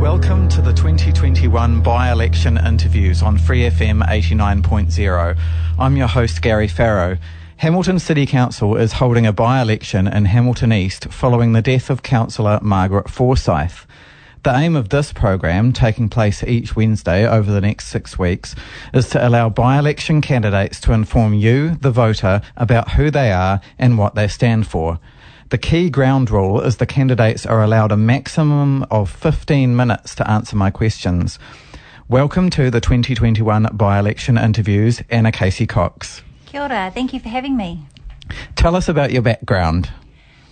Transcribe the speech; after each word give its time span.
Welcome 0.00 0.48
to 0.50 0.60
the 0.60 0.74
2021 0.74 1.80
by 1.80 2.12
election 2.12 2.58
interviews 2.58 3.22
on 3.22 3.38
Free 3.38 3.62
FM 3.62 4.06
89.0. 4.06 5.38
I'm 5.78 5.96
your 5.96 6.06
host, 6.06 6.42
Gary 6.42 6.68
Farrow. 6.68 7.16
Hamilton 7.56 7.98
City 7.98 8.26
Council 8.26 8.76
is 8.76 8.92
holding 8.92 9.26
a 9.26 9.32
by 9.32 9.62
election 9.62 10.06
in 10.06 10.26
Hamilton 10.26 10.72
East 10.72 11.06
following 11.10 11.54
the 11.54 11.62
death 11.62 11.88
of 11.88 12.02
Councillor 12.02 12.60
Margaret 12.60 13.08
Forsyth. 13.08 13.86
The 14.42 14.54
aim 14.54 14.76
of 14.76 14.90
this 14.90 15.12
program, 15.12 15.72
taking 15.72 16.08
place 16.08 16.44
each 16.44 16.76
Wednesday 16.76 17.26
over 17.26 17.50
the 17.50 17.62
next 17.62 17.88
six 17.88 18.18
weeks, 18.18 18.54
is 18.92 19.08
to 19.08 19.26
allow 19.26 19.48
by 19.48 19.78
election 19.78 20.20
candidates 20.20 20.78
to 20.82 20.92
inform 20.92 21.34
you, 21.34 21.74
the 21.76 21.90
voter, 21.90 22.42
about 22.56 22.92
who 22.92 23.10
they 23.10 23.32
are 23.32 23.60
and 23.78 23.98
what 23.98 24.14
they 24.14 24.28
stand 24.28 24.66
for. 24.66 25.00
The 25.48 25.58
key 25.58 25.90
ground 25.90 26.28
rule 26.28 26.60
is 26.60 26.78
the 26.78 26.86
candidates 26.86 27.46
are 27.46 27.62
allowed 27.62 27.92
a 27.92 27.96
maximum 27.96 28.82
of 28.90 29.08
15 29.08 29.76
minutes 29.76 30.16
to 30.16 30.28
answer 30.28 30.56
my 30.56 30.72
questions. 30.72 31.38
Welcome 32.08 32.50
to 32.50 32.68
the 32.68 32.80
2021 32.80 33.68
by 33.74 34.00
election 34.00 34.38
interviews, 34.38 35.02
Anna 35.08 35.30
Casey 35.30 35.64
Cox. 35.64 36.22
Kia 36.46 36.62
ora, 36.62 36.90
thank 36.92 37.12
you 37.12 37.20
for 37.20 37.28
having 37.28 37.56
me. 37.56 37.86
Tell 38.56 38.74
us 38.74 38.88
about 38.88 39.12
your 39.12 39.22
background. 39.22 39.88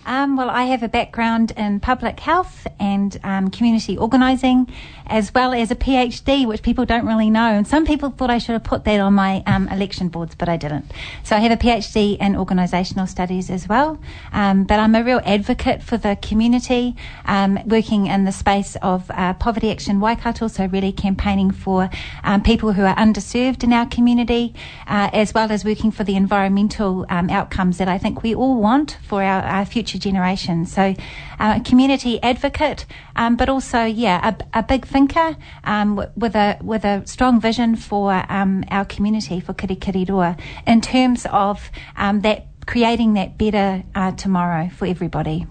Um, 0.07 0.35
well, 0.35 0.51
I 0.51 0.65
have 0.65 0.83
a 0.83 0.87
background 0.87 1.51
in 1.57 1.79
public 1.79 2.19
health 2.19 2.67
and 2.79 3.19
um, 3.23 3.49
community 3.49 3.97
organising, 3.97 4.71
as 5.07 5.33
well 5.33 5.51
as 5.51 5.71
a 5.71 5.75
PhD, 5.75 6.47
which 6.47 6.61
people 6.61 6.85
don't 6.85 7.07
really 7.07 7.31
know. 7.31 7.47
And 7.47 7.67
some 7.67 7.85
people 7.85 8.11
thought 8.11 8.29
I 8.29 8.37
should 8.37 8.53
have 8.53 8.63
put 8.63 8.83
that 8.85 8.99
on 8.99 9.15
my 9.15 9.41
um, 9.47 9.67
election 9.69 10.09
boards, 10.09 10.35
but 10.35 10.47
I 10.47 10.57
didn't. 10.57 10.91
So 11.23 11.35
I 11.35 11.39
have 11.39 11.51
a 11.51 11.57
PhD 11.57 12.19
in 12.19 12.33
organisational 12.33 13.07
studies 13.07 13.49
as 13.49 13.67
well. 13.67 13.99
Um, 14.31 14.63
but 14.65 14.79
I'm 14.79 14.93
a 14.93 15.03
real 15.03 15.21
advocate 15.25 15.81
for 15.81 15.97
the 15.97 16.15
community, 16.21 16.95
um, 17.25 17.59
working 17.65 18.05
in 18.05 18.25
the 18.25 18.31
space 18.31 18.75
of 18.83 19.09
uh, 19.09 19.33
poverty 19.33 19.71
action 19.71 19.99
Waikato, 19.99 20.47
so 20.47 20.67
really 20.67 20.91
campaigning 20.91 21.49
for 21.49 21.89
um, 22.23 22.43
people 22.43 22.73
who 22.73 22.83
are 22.83 22.95
underserved 22.95 23.63
in 23.63 23.73
our 23.73 23.87
community, 23.87 24.53
uh, 24.85 25.09
as 25.13 25.33
well 25.33 25.51
as 25.51 25.65
working 25.65 25.89
for 25.89 26.03
the 26.03 26.15
environmental 26.15 27.07
outcomes 27.09 27.79
that 27.79 27.87
I 27.87 27.97
think 27.97 28.21
we 28.21 28.35
all 28.35 28.61
want 28.61 28.99
for 29.01 29.23
our, 29.23 29.41
our 29.41 29.65
future 29.65 29.94
future 29.95 30.09
generations. 30.09 30.73
So, 30.73 30.93
uh, 31.39 31.59
a 31.59 31.63
community 31.63 32.21
advocate, 32.21 32.85
um, 33.15 33.35
but 33.35 33.49
also, 33.49 33.83
yeah, 33.83 34.35
a, 34.53 34.59
a 34.59 34.63
big 34.63 34.85
thinker 34.85 35.35
um, 35.63 35.95
with 36.15 36.35
a 36.35 36.57
with 36.61 36.85
a 36.85 37.05
strong 37.05 37.39
vision 37.39 37.75
for 37.75 38.25
um, 38.29 38.63
our 38.69 38.85
community 38.85 39.39
for 39.39 39.53
Kirikiriroa 39.53 40.39
in 40.67 40.81
terms 40.81 41.25
of 41.31 41.71
um, 41.97 42.21
that 42.21 42.47
creating 42.65 43.13
that 43.13 43.37
better 43.37 43.83
uh, 43.93 44.11
tomorrow 44.11 44.69
for 44.69 44.85
everybody. 44.87 45.45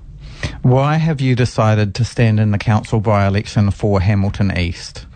Why 0.63 0.97
have 0.97 1.21
you 1.21 1.37
decided 1.37 1.95
to 1.95 2.05
stand 2.05 2.41
in 2.41 2.51
the 2.51 2.59
council 2.59 3.01
by 3.01 3.27
election 3.27 3.71
for 3.71 4.01
Hamilton 4.01 4.57
East? 4.59 5.07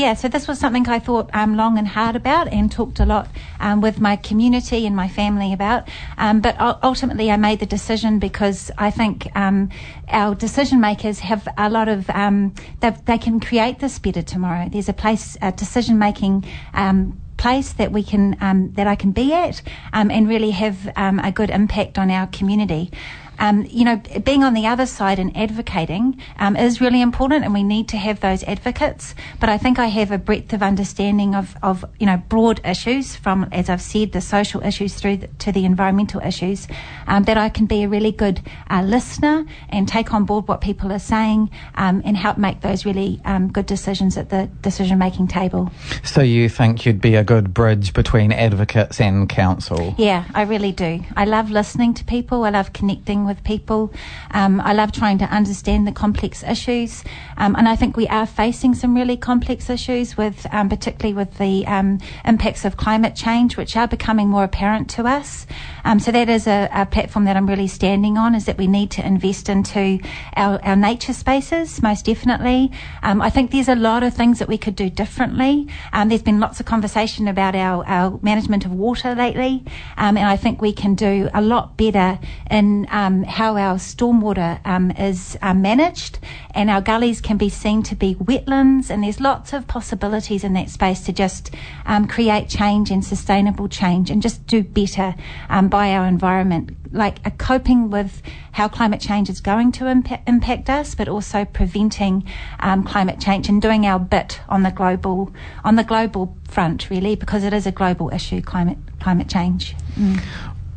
Yeah, 0.00 0.14
so 0.14 0.28
this 0.28 0.48
was 0.48 0.58
something 0.58 0.88
I 0.88 0.98
thought 0.98 1.28
um, 1.34 1.56
long 1.56 1.76
and 1.76 1.86
hard 1.86 2.16
about 2.16 2.48
and 2.48 2.72
talked 2.72 3.00
a 3.00 3.04
lot 3.04 3.28
um, 3.60 3.82
with 3.82 4.00
my 4.00 4.16
community 4.16 4.86
and 4.86 4.96
my 4.96 5.08
family 5.08 5.52
about. 5.52 5.88
Um, 6.16 6.40
but 6.40 6.56
ultimately, 6.82 7.30
I 7.30 7.36
made 7.36 7.60
the 7.60 7.66
decision 7.66 8.18
because 8.18 8.70
I 8.78 8.90
think 8.90 9.28
um, 9.36 9.68
our 10.08 10.34
decision 10.34 10.80
makers 10.80 11.18
have 11.20 11.46
a 11.58 11.68
lot 11.68 11.88
of, 11.88 12.08
um, 12.10 12.54
they 12.80 13.18
can 13.18 13.40
create 13.40 13.80
this 13.80 13.98
better 13.98 14.22
tomorrow. 14.22 14.68
There's 14.70 14.88
a 14.88 14.94
place, 14.94 15.36
a 15.42 15.52
decision 15.52 15.98
making 15.98 16.46
um, 16.72 17.20
place 17.36 17.72
that 17.74 17.92
we 17.92 18.02
can 18.02 18.36
um, 18.42 18.70
that 18.72 18.86
I 18.86 18.94
can 18.94 19.12
be 19.12 19.32
at 19.32 19.62
um, 19.94 20.10
and 20.10 20.28
really 20.28 20.50
have 20.50 20.90
um, 20.96 21.18
a 21.20 21.32
good 21.32 21.48
impact 21.48 21.98
on 21.98 22.10
our 22.10 22.26
community 22.26 22.90
um, 23.40 23.66
you 23.68 23.84
know, 23.84 23.96
being 24.22 24.44
on 24.44 24.54
the 24.54 24.66
other 24.66 24.86
side 24.86 25.18
and 25.18 25.36
advocating 25.36 26.20
um, 26.38 26.54
is 26.56 26.80
really 26.80 27.00
important, 27.00 27.44
and 27.44 27.52
we 27.52 27.62
need 27.62 27.88
to 27.88 27.96
have 27.96 28.20
those 28.20 28.44
advocates. 28.44 29.14
But 29.40 29.48
I 29.48 29.58
think 29.58 29.78
I 29.78 29.86
have 29.86 30.12
a 30.12 30.18
breadth 30.18 30.52
of 30.52 30.62
understanding 30.62 31.34
of, 31.34 31.56
of 31.62 31.84
you 31.98 32.06
know, 32.06 32.18
broad 32.28 32.60
issues 32.64 33.16
from, 33.16 33.48
as 33.50 33.68
I've 33.68 33.82
said, 33.82 34.12
the 34.12 34.20
social 34.20 34.62
issues 34.62 34.94
through 34.94 35.16
the, 35.16 35.26
to 35.26 35.52
the 35.52 35.64
environmental 35.64 36.20
issues, 36.20 36.68
um, 37.06 37.24
that 37.24 37.38
I 37.38 37.48
can 37.48 37.64
be 37.66 37.82
a 37.82 37.88
really 37.88 38.12
good 38.12 38.42
uh, 38.68 38.82
listener 38.82 39.46
and 39.70 39.88
take 39.88 40.12
on 40.12 40.24
board 40.24 40.46
what 40.46 40.60
people 40.60 40.92
are 40.92 40.98
saying 40.98 41.50
um, 41.76 42.02
and 42.04 42.16
help 42.16 42.36
make 42.36 42.60
those 42.60 42.84
really 42.84 43.20
um, 43.24 43.50
good 43.50 43.66
decisions 43.66 44.18
at 44.18 44.28
the 44.28 44.50
decision 44.60 44.98
making 44.98 45.28
table. 45.28 45.72
So 46.02 46.20
you 46.20 46.50
think 46.50 46.84
you'd 46.84 47.00
be 47.00 47.14
a 47.14 47.24
good 47.24 47.54
bridge 47.54 47.94
between 47.94 48.32
advocates 48.32 49.00
and 49.00 49.28
council? 49.28 49.94
Yeah, 49.96 50.26
I 50.34 50.42
really 50.42 50.72
do. 50.72 51.02
I 51.16 51.24
love 51.24 51.50
listening 51.50 51.94
to 51.94 52.04
people. 52.04 52.44
I 52.44 52.50
love 52.50 52.74
connecting 52.74 53.24
with 53.24 53.29
people. 53.44 53.92
Um, 54.32 54.60
I 54.60 54.72
love 54.72 54.92
trying 54.92 55.18
to 55.18 55.24
understand 55.24 55.86
the 55.86 55.92
complex 55.92 56.42
issues, 56.42 57.04
um, 57.36 57.54
and 57.56 57.68
I 57.68 57.76
think 57.76 57.96
we 57.96 58.06
are 58.08 58.26
facing 58.26 58.74
some 58.74 58.94
really 58.94 59.16
complex 59.16 59.70
issues 59.70 60.16
with, 60.16 60.46
um, 60.52 60.68
particularly 60.68 61.14
with 61.14 61.38
the 61.38 61.66
um, 61.66 61.98
impacts 62.24 62.64
of 62.64 62.76
climate 62.76 63.16
change, 63.16 63.56
which 63.56 63.76
are 63.76 63.88
becoming 63.88 64.28
more 64.28 64.44
apparent 64.44 64.88
to 64.90 65.06
us. 65.06 65.46
Um, 65.84 65.98
so 66.00 66.12
that 66.12 66.28
is 66.28 66.46
a, 66.46 66.68
a, 66.72 66.86
platform 66.86 67.24
that 67.24 67.36
I'm 67.36 67.46
really 67.46 67.68
standing 67.68 68.18
on. 68.18 68.34
Is 68.34 68.46
that 68.46 68.58
we 68.58 68.66
need 68.66 68.90
to 68.92 69.06
invest 69.06 69.48
into 69.48 70.00
our, 70.36 70.60
our 70.64 70.76
nature 70.76 71.12
spaces, 71.12 71.82
most 71.82 72.04
definitely. 72.04 72.70
I 73.02 73.30
think 73.30 73.50
there's 73.50 73.68
a 73.68 73.74
lot 73.74 74.02
of 74.02 74.14
things 74.14 74.38
that 74.38 74.48
we 74.48 74.58
could 74.58 74.76
do 74.76 74.90
differently. 74.90 75.68
there's 76.06 76.22
been 76.22 76.40
lots 76.40 76.60
of 76.60 76.66
conversation 76.66 77.28
about 77.28 77.54
our, 77.54 77.84
our 77.86 78.18
management 78.22 78.64
of 78.64 78.72
water 78.72 79.14
lately, 79.14 79.64
and 79.96 80.18
I 80.18 80.36
think 80.36 80.60
we 80.60 80.72
can 80.72 80.94
do 80.94 81.28
a 81.34 81.40
lot 81.40 81.76
better 81.76 82.18
in 82.50 82.86
um, 82.90 83.19
how 83.24 83.56
our 83.56 83.76
stormwater 83.76 84.60
um, 84.66 84.90
is 84.92 85.36
uh, 85.42 85.54
managed, 85.54 86.18
and 86.54 86.70
our 86.70 86.80
gullies 86.80 87.20
can 87.20 87.36
be 87.36 87.48
seen 87.48 87.82
to 87.84 87.94
be 87.94 88.14
wetlands, 88.16 88.90
and 88.90 89.02
there's 89.04 89.20
lots 89.20 89.52
of 89.52 89.66
possibilities 89.66 90.44
in 90.44 90.52
that 90.54 90.70
space 90.70 91.00
to 91.02 91.12
just 91.12 91.54
um, 91.86 92.06
create 92.06 92.48
change 92.48 92.90
and 92.90 93.04
sustainable 93.04 93.68
change 93.68 94.10
and 94.10 94.22
just 94.22 94.46
do 94.46 94.62
better 94.62 95.14
um, 95.48 95.68
by 95.68 95.92
our 95.92 96.06
environment, 96.06 96.76
like 96.92 97.38
coping 97.38 97.90
with 97.90 98.22
how 98.52 98.68
climate 98.68 99.00
change 99.00 99.28
is 99.28 99.40
going 99.40 99.72
to 99.72 99.84
impa- 99.84 100.20
impact 100.26 100.68
us, 100.68 100.94
but 100.94 101.08
also 101.08 101.44
preventing 101.44 102.24
um, 102.60 102.82
climate 102.82 103.20
change 103.20 103.48
and 103.48 103.62
doing 103.62 103.86
our 103.86 103.98
bit 103.98 104.40
on 104.48 104.62
the 104.62 104.70
global 104.70 105.32
on 105.64 105.76
the 105.76 105.84
global 105.84 106.36
front, 106.48 106.90
really, 106.90 107.14
because 107.14 107.44
it 107.44 107.52
is 107.52 107.66
a 107.66 107.72
global 107.72 108.10
issue, 108.12 108.40
climate 108.40 108.78
climate 109.00 109.28
change. 109.28 109.74
Mm. 109.94 110.20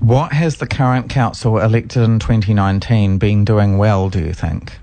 What 0.03 0.33
has 0.33 0.57
the 0.57 0.67
current 0.67 1.09
council 1.09 1.59
elected 1.59 2.03
in 2.03 2.19
2019 2.19 3.19
been 3.19 3.45
doing 3.45 3.77
well, 3.77 4.09
do 4.09 4.19
you 4.19 4.33
think? 4.33 4.77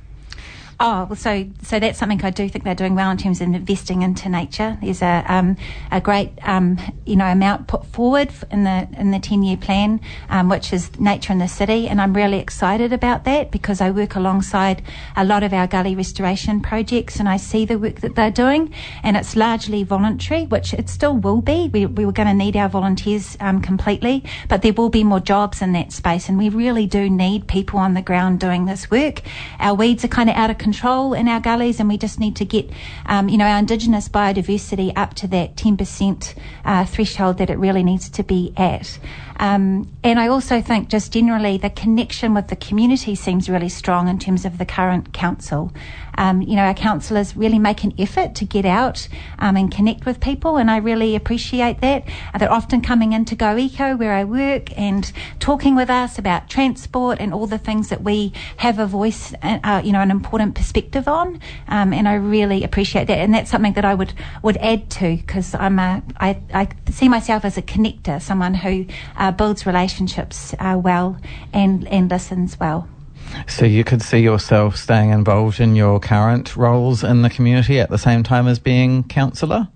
Oh, 0.83 1.05
well, 1.05 1.15
so 1.17 1.47
so 1.61 1.79
that's 1.79 1.99
something 1.99 2.25
I 2.25 2.31
do 2.31 2.49
think 2.49 2.65
they're 2.65 2.75
doing 2.75 2.95
well 2.95 3.11
in 3.11 3.19
terms 3.19 3.43
of 3.43 3.49
investing 3.49 4.01
into 4.01 4.31
nature. 4.31 4.79
There's 4.81 5.03
a 5.03 5.23
um, 5.29 5.59
a 5.93 6.01
great 6.01 6.33
um, 6.43 6.79
you 7.05 7.17
know 7.17 7.27
amount 7.27 7.69
put 7.69 7.85
forward 7.85 8.31
in 8.51 8.65
the 8.65 8.89
in 8.99 9.11
the 9.11 9.19
ten 9.19 9.43
year 9.43 9.59
plan, 9.59 10.01
um, 10.31 10.49
which 10.49 10.73
is 10.73 10.99
nature 10.99 11.35
in 11.35 11.39
the 11.39 11.49
city, 11.49 11.87
and 11.87 12.01
I'm 12.01 12.15
really 12.17 12.39
excited 12.39 12.95
about 12.95 13.25
that 13.25 13.51
because 13.51 13.83
I 13.83 13.91
work 13.91 14.15
alongside 14.15 14.81
a 15.17 15.25
lot 15.27 15.43
of 15.43 15.53
our 15.53 15.67
gully 15.67 15.95
restoration 15.95 16.63
projects, 16.63 17.21
and 17.21 17.29
I 17.29 17.37
see 17.37 17.67
the 17.67 17.79
work 17.79 18.01
that 18.01 18.15
they're 18.15 18.31
doing, 18.31 18.73
and 19.03 19.19
it's 19.19 19.37
largely 19.37 19.83
voluntary, 19.83 20.47
which 20.47 20.73
it 20.73 20.89
still 20.89 21.15
will 21.15 21.43
be. 21.43 21.69
We 21.69 21.85
we 21.85 22.07
were 22.07 22.13
going 22.13 22.29
to 22.29 22.33
need 22.33 22.57
our 22.57 22.71
volunteers 22.71 23.37
um, 23.41 23.61
completely, 23.61 24.25
but 24.49 24.63
there 24.63 24.73
will 24.73 24.89
be 24.89 25.05
more 25.05 25.21
jobs 25.21 25.61
in 25.61 25.73
that 25.73 25.93
space, 25.93 26.31
and 26.31 26.39
we 26.39 26.49
really 26.49 26.87
do 26.87 27.11
need 27.11 27.49
people 27.49 27.79
on 27.79 27.93
the 27.93 28.01
ground 28.01 28.41
doing 28.41 28.65
this 28.65 28.91
work. 28.91 29.21
Our 29.59 29.75
weeds 29.75 30.07
are 30.07 30.09
kind 30.09 30.31
of 30.31 30.37
out 30.37 30.49
of 30.49 30.57
control 30.57 30.70
control 30.71 31.15
in 31.15 31.27
our 31.27 31.41
gullies, 31.41 31.81
and 31.81 31.89
we 31.89 31.99
just 31.99 32.21
need 32.21 32.37
to 32.37 32.45
get, 32.45 32.71
um, 33.07 33.29
you 33.29 33.37
know, 33.37 33.45
our 33.45 33.59
Indigenous 33.59 34.09
biodiversity 34.09 34.93
up 34.95 35.15
to 35.15 35.27
that 35.27 35.57
10% 35.57 36.35
uh, 36.65 36.85
threshold 36.85 37.39
that 37.39 37.51
it 37.51 37.59
really 37.59 37.83
needs 37.83 38.09
to 38.09 38.23
be 38.23 38.53
at. 38.57 39.01
Um, 39.41 39.91
and 40.05 40.21
I 40.21 40.29
also 40.29 40.61
think 40.61 40.91
just 40.91 41.15
generally 41.15 41.57
the 41.57 41.71
connection 41.71 42.35
with 42.35 42.49
the 42.49 42.57
community 42.57 43.15
seems 43.15 43.49
really 43.49 43.71
strong 43.71 44.07
in 44.07 44.19
terms 44.19 44.45
of 44.45 44.59
the 44.59 44.67
current 44.67 45.15
council. 45.15 45.73
Um, 46.19 46.43
you 46.43 46.55
know, 46.57 46.65
our 46.65 46.75
councillors 46.75 47.35
really 47.35 47.59
make 47.59 47.83
an 47.83 47.95
effort 47.99 48.35
to 48.35 48.45
get 48.45 48.67
out 48.67 49.09
um, 49.39 49.57
and 49.57 49.73
connect 49.73 50.05
with 50.05 50.21
people, 50.21 50.59
and 50.59 50.71
I 50.71 50.77
really 50.77 51.17
appreciate 51.17 51.81
that. 51.81 52.05
They're 52.39 52.53
often 52.53 52.83
coming 52.83 53.15
into 53.15 53.35
Go 53.35 53.57
Eco, 53.57 53.97
where 53.97 54.13
I 54.13 54.25
work, 54.25 54.77
and 54.79 55.11
talking 55.39 55.75
with 55.75 55.89
us 55.89 56.19
about 56.19 56.51
transport 56.51 57.19
and 57.21 57.33
all 57.33 57.47
the 57.47 57.57
things 57.57 57.89
that 57.89 58.03
we 58.03 58.35
have 58.59 58.79
a 58.79 58.87
voice, 58.87 59.33
uh, 59.43 59.61
uh 59.65 59.81
you 59.83 59.93
know, 59.93 60.01
an 60.01 60.11
important 60.11 60.55
perspective 60.55 61.09
on, 61.09 61.41
um, 61.69 61.95
and 61.95 62.07
I 62.07 62.15
really 62.15 62.65
appreciate 62.65 63.07
that. 63.07 63.19
And 63.19 63.33
that's 63.33 63.51
something 63.51 63.73
that 63.73 63.87
I 63.87 63.95
would 63.95 64.13
would 64.43 64.59
add 64.59 64.91
to 64.91 65.17
because 65.17 65.55
I'm 65.55 65.79
a 65.79 66.03
I, 66.19 66.39
I 66.53 66.69
see 66.91 67.09
myself 67.09 67.47
as 67.47 67.57
a 67.57 67.63
connector, 67.63 68.21
someone 68.21 68.53
who 68.53 68.85
uh, 69.17 69.30
builds 69.33 69.67
relationships 69.67 70.55
uh, 70.59 70.81
well 70.83 71.19
and 71.53 71.87
and 71.89 72.11
listens 72.11 72.59
well. 72.59 72.89
So 73.47 73.65
you 73.65 73.85
could 73.85 74.03
see 74.03 74.19
yourself 74.19 74.77
staying 74.77 75.11
involved 75.11 75.61
in 75.61 75.77
your 75.77 76.01
current 76.01 76.57
roles 76.57 77.05
in 77.05 77.23
the 77.23 77.31
community 77.31 77.79
at 77.79 77.89
the 77.89 77.99
same 77.99 78.23
time 78.23 78.49
as 78.49 78.59
being 78.59 79.05
councillor? 79.05 79.69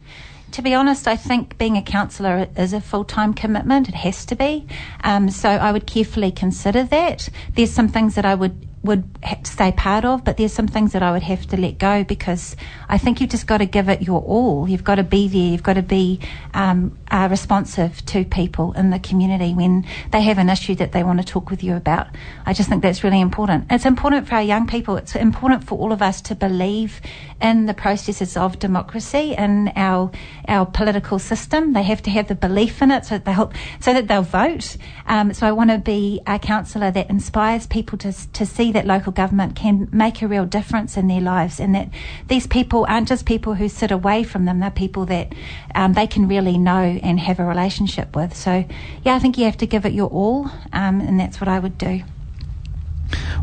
to 0.55 0.63
be 0.63 0.73
honest, 0.73 1.09
I 1.09 1.17
think 1.17 1.59
being 1.59 1.77
a 1.77 1.83
councillor 1.83 2.47
is 2.57 2.73
a 2.73 2.81
full 2.81 3.05
time 3.05 3.35
commitment. 3.35 3.89
It 3.89 3.97
has 3.97 4.25
to 4.27 4.37
be. 4.37 4.69
Um, 5.03 5.29
so 5.29 5.49
I 5.49 5.73
would 5.73 5.85
carefully 5.85 6.31
consider 6.31 6.85
that. 6.85 7.29
There's 7.55 7.73
some 7.73 7.89
things 7.89 8.15
that 8.15 8.25
I 8.25 8.37
would 8.37 8.69
would 8.85 9.05
stay 9.45 9.73
part 9.73 10.05
of, 10.05 10.25
but 10.25 10.37
there's 10.37 10.53
some 10.53 10.69
things 10.69 10.93
that 10.93 11.03
I 11.03 11.11
would 11.11 11.23
have 11.23 11.47
to 11.49 11.57
let 11.57 11.79
go 11.79 12.05
because 12.05 12.55
I 12.89 12.99
think 12.99 13.21
you've 13.21 13.31
just 13.31 13.47
got 13.47 13.59
to 13.59 13.67
give 13.67 13.89
it 13.89 14.03
your 14.03 14.21
all. 14.21 14.69
You've 14.69 14.85
got 14.85 14.97
to 14.97 15.03
be 15.03 15.27
there. 15.27 15.41
You've 15.41 15.63
got 15.63 15.75
to 15.75 15.83
be 15.83 16.21
um, 16.53 16.97
uh, 17.11 17.29
responsive 17.31 18.05
to 18.07 18.25
people 18.27 18.75
in 18.75 18.91
the 18.91 18.99
community 18.99 19.55
when 19.55 19.87
they 20.13 20.21
have 20.21 20.37
an 20.37 20.51
issue 20.51 20.75
that 20.77 20.93
they 20.93 21.03
want 21.03 21.19
to 21.21 21.27
talk 21.27 21.51
with 21.51 21.65
you 21.65 21.75
about. 21.75 22.09
I 22.45 22.53
just 22.53 22.69
think 22.69 22.83
that's 22.83 23.03
really 23.03 23.23
important. 23.23 23.67
It's 23.71 23.87
important 23.87 24.29
for 24.29 24.35
our 24.35 24.43
young 24.43 24.67
people. 24.67 24.97
It's 24.97 25.17
important 25.17 25.65
for 25.65 25.79
all 25.79 25.91
of 25.91 26.03
us 26.03 26.21
to 26.23 26.35
believe 26.35 27.01
in 27.41 27.67
the 27.67 27.75
processes 27.75 28.37
of 28.37 28.59
democracy 28.59 29.35
and 29.35 29.73
our 29.77 30.11
our 30.47 30.67
political 30.67 31.19
system. 31.19 31.73
They 31.73 31.83
have 31.83 32.03
to 32.03 32.11
have 32.11 32.29
the 32.29 32.35
belief 32.35 32.83
in 32.83 32.91
it 32.91 33.07
so 33.07 33.15
that 33.17 33.25
they 33.25 33.33
help, 33.33 33.55
so 33.81 33.95
that 33.95 34.09
they'll 34.09 34.23
vote. 34.23 34.77
Um, 35.07 35.33
so 35.33 35.47
I 35.47 35.53
want 35.53 35.71
to 35.71 35.79
be 35.79 36.21
a 36.27 36.39
councillor 36.39 36.91
that 36.91 37.09
inspires 37.09 37.67
people 37.67 37.97
to 37.99 38.13
to 38.33 38.45
see 38.45 38.73
that 38.75 38.87
local 38.87 39.13
government 39.13 39.57
can 39.57 39.89
make 39.91 40.21
a 40.21 40.29
real 40.29 40.45
difference 40.45 40.97
in 40.97 41.09
their 41.09 41.21
lives 41.21 41.59
and 41.59 41.75
that 41.75 41.89
these 42.29 42.47
people 42.47 42.85
aren't 42.89 43.09
just 43.09 43.25
people 43.25 43.55
who 43.55 43.69
sit 43.69 43.91
away 43.91 44.23
from 44.23 44.45
them, 44.45 44.61
they're 44.61 44.71
people 44.71 45.07
that 45.07 45.33
um, 45.75 45.95
they 45.95 46.07
can 46.07 46.29
really 46.29 46.59
know 46.59 46.99
and 47.03 47.19
have 47.19 47.41
a 47.41 47.45
relationship 47.45 48.15
with. 48.15 48.37
So, 48.37 48.65
yeah, 49.03 49.15
I 49.15 49.19
think 49.19 49.39
you 49.39 49.45
have 49.47 49.57
to 49.59 49.67
give 49.67 49.87
it 49.87 49.93
your 49.93 50.09
all, 50.09 50.51
um, 50.73 51.01
and 51.01 51.19
that's 51.19 51.41
what 51.41 51.49
I 51.49 51.59
would 51.59 51.79
do. 51.79 52.03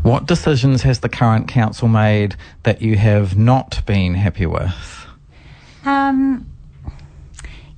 What 0.02 0.26
decisions 0.26 0.82
has 0.82 1.00
the 1.00 1.08
current 1.08 1.48
council 1.48 1.88
made 1.88 2.36
that 2.62 2.82
you 2.82 2.96
have 2.96 3.36
not 3.36 3.84
been 3.86 4.14
happy 4.14 4.46
with? 4.46 5.06
Um, 5.84 6.46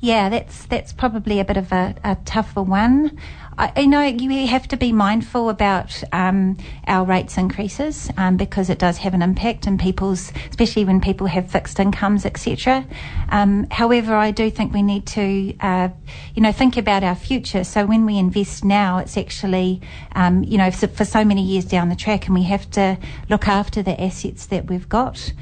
yeah, 0.05 0.29
that's 0.29 0.67
that's 0.67 0.93
probably 0.93 1.41
a 1.41 1.45
bit 1.47 1.57
of 1.57 1.73
a, 1.73 1.95
a 2.05 2.17
tougher 2.27 2.63
one. 2.63 3.19
I, 3.59 3.73
I 3.77 3.87
know 3.87 4.03
you 4.03 4.47
have 4.47 4.69
to 4.69 4.77
be 4.77 4.93
mindful 4.93 5.49
about 5.49 6.03
um, 6.13 6.57
our 6.87 7.05
rates 7.05 7.37
increases 7.37 8.11
um, 8.17 8.37
because 8.37 8.71
it 8.71 8.79
does 8.79 8.99
have 8.99 9.15
an 9.15 9.23
impact 9.23 9.67
in 9.67 9.79
people's, 9.79 10.33
especially 10.51 10.85
when 10.85 11.01
people 11.01 11.27
have 11.27 11.51
fixed 11.51 11.79
incomes, 11.79 12.25
etc. 12.27 12.87
Um, 13.31 13.67
however, 13.71 14.15
I 14.15 14.31
do 14.31 14.51
think 14.51 14.73
we 14.73 14.83
need 14.83 15.07
to, 15.09 15.57
uh, 15.61 15.89
you 16.35 16.43
know, 16.43 16.53
think 16.53 16.77
about 16.77 17.03
our 17.05 17.15
future. 17.15 17.65
So 17.65 17.87
when 17.87 18.07
we 18.07 18.19
invest 18.19 18.65
now, 18.65 18.99
it's 18.99 19.17
actually, 19.17 19.81
um, 20.15 20.45
you 20.45 20.59
know, 20.59 20.71
for, 20.71 20.89
for, 20.89 21.05
so 21.05 21.25
many 21.25 21.43
years 21.43 21.65
down 21.65 21.91
the 21.91 21.97
track, 21.97 22.27
and 22.27 22.35
we 22.35 22.45
have 22.45 22.69
to 22.73 22.99
look 23.29 23.47
after 23.47 23.83
the 23.83 24.01
assets 24.03 24.47
that 24.47 24.67
we've 24.67 24.89
got. 24.89 25.33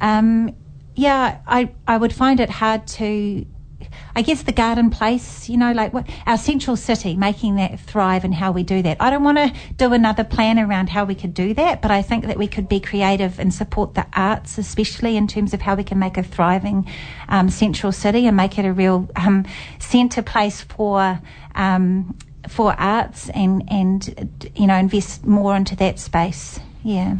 Um, 0.00 0.54
yeah, 0.94 1.38
I 1.46 1.70
I 1.86 1.96
would 1.96 2.12
find 2.12 2.38
it 2.38 2.50
hard 2.50 2.86
to 2.88 3.46
I 4.14 4.22
guess 4.22 4.42
the 4.42 4.52
garden 4.52 4.90
place, 4.90 5.48
you 5.48 5.56
know, 5.56 5.72
like 5.72 5.92
what, 5.92 6.08
our 6.26 6.36
central 6.36 6.76
city, 6.76 7.16
making 7.16 7.56
that 7.56 7.80
thrive 7.80 8.24
and 8.24 8.34
how 8.34 8.52
we 8.52 8.62
do 8.62 8.82
that. 8.82 8.96
I 9.00 9.10
don't 9.10 9.24
want 9.24 9.38
to 9.38 9.52
do 9.76 9.92
another 9.92 10.24
plan 10.24 10.58
around 10.58 10.90
how 10.90 11.04
we 11.04 11.14
could 11.14 11.34
do 11.34 11.54
that, 11.54 11.82
but 11.82 11.90
I 11.90 12.02
think 12.02 12.26
that 12.26 12.38
we 12.38 12.46
could 12.46 12.68
be 12.68 12.80
creative 12.80 13.38
and 13.38 13.52
support 13.52 13.94
the 13.94 14.06
arts, 14.14 14.58
especially 14.58 15.16
in 15.16 15.26
terms 15.26 15.54
of 15.54 15.62
how 15.62 15.74
we 15.74 15.84
can 15.84 15.98
make 15.98 16.16
a 16.16 16.22
thriving 16.22 16.88
um, 17.28 17.48
central 17.48 17.92
city 17.92 18.26
and 18.26 18.36
make 18.36 18.58
it 18.58 18.64
a 18.64 18.72
real 18.72 19.08
um, 19.16 19.46
centre 19.78 20.22
place 20.22 20.60
for. 20.60 21.20
Um, 21.54 22.16
for 22.48 22.72
arts 22.72 23.28
and 23.30 23.62
and 23.70 24.50
you 24.56 24.66
know 24.66 24.74
invest 24.74 25.24
more 25.24 25.54
into 25.54 25.76
that 25.76 25.96
space 26.00 26.58
yeah 26.82 27.16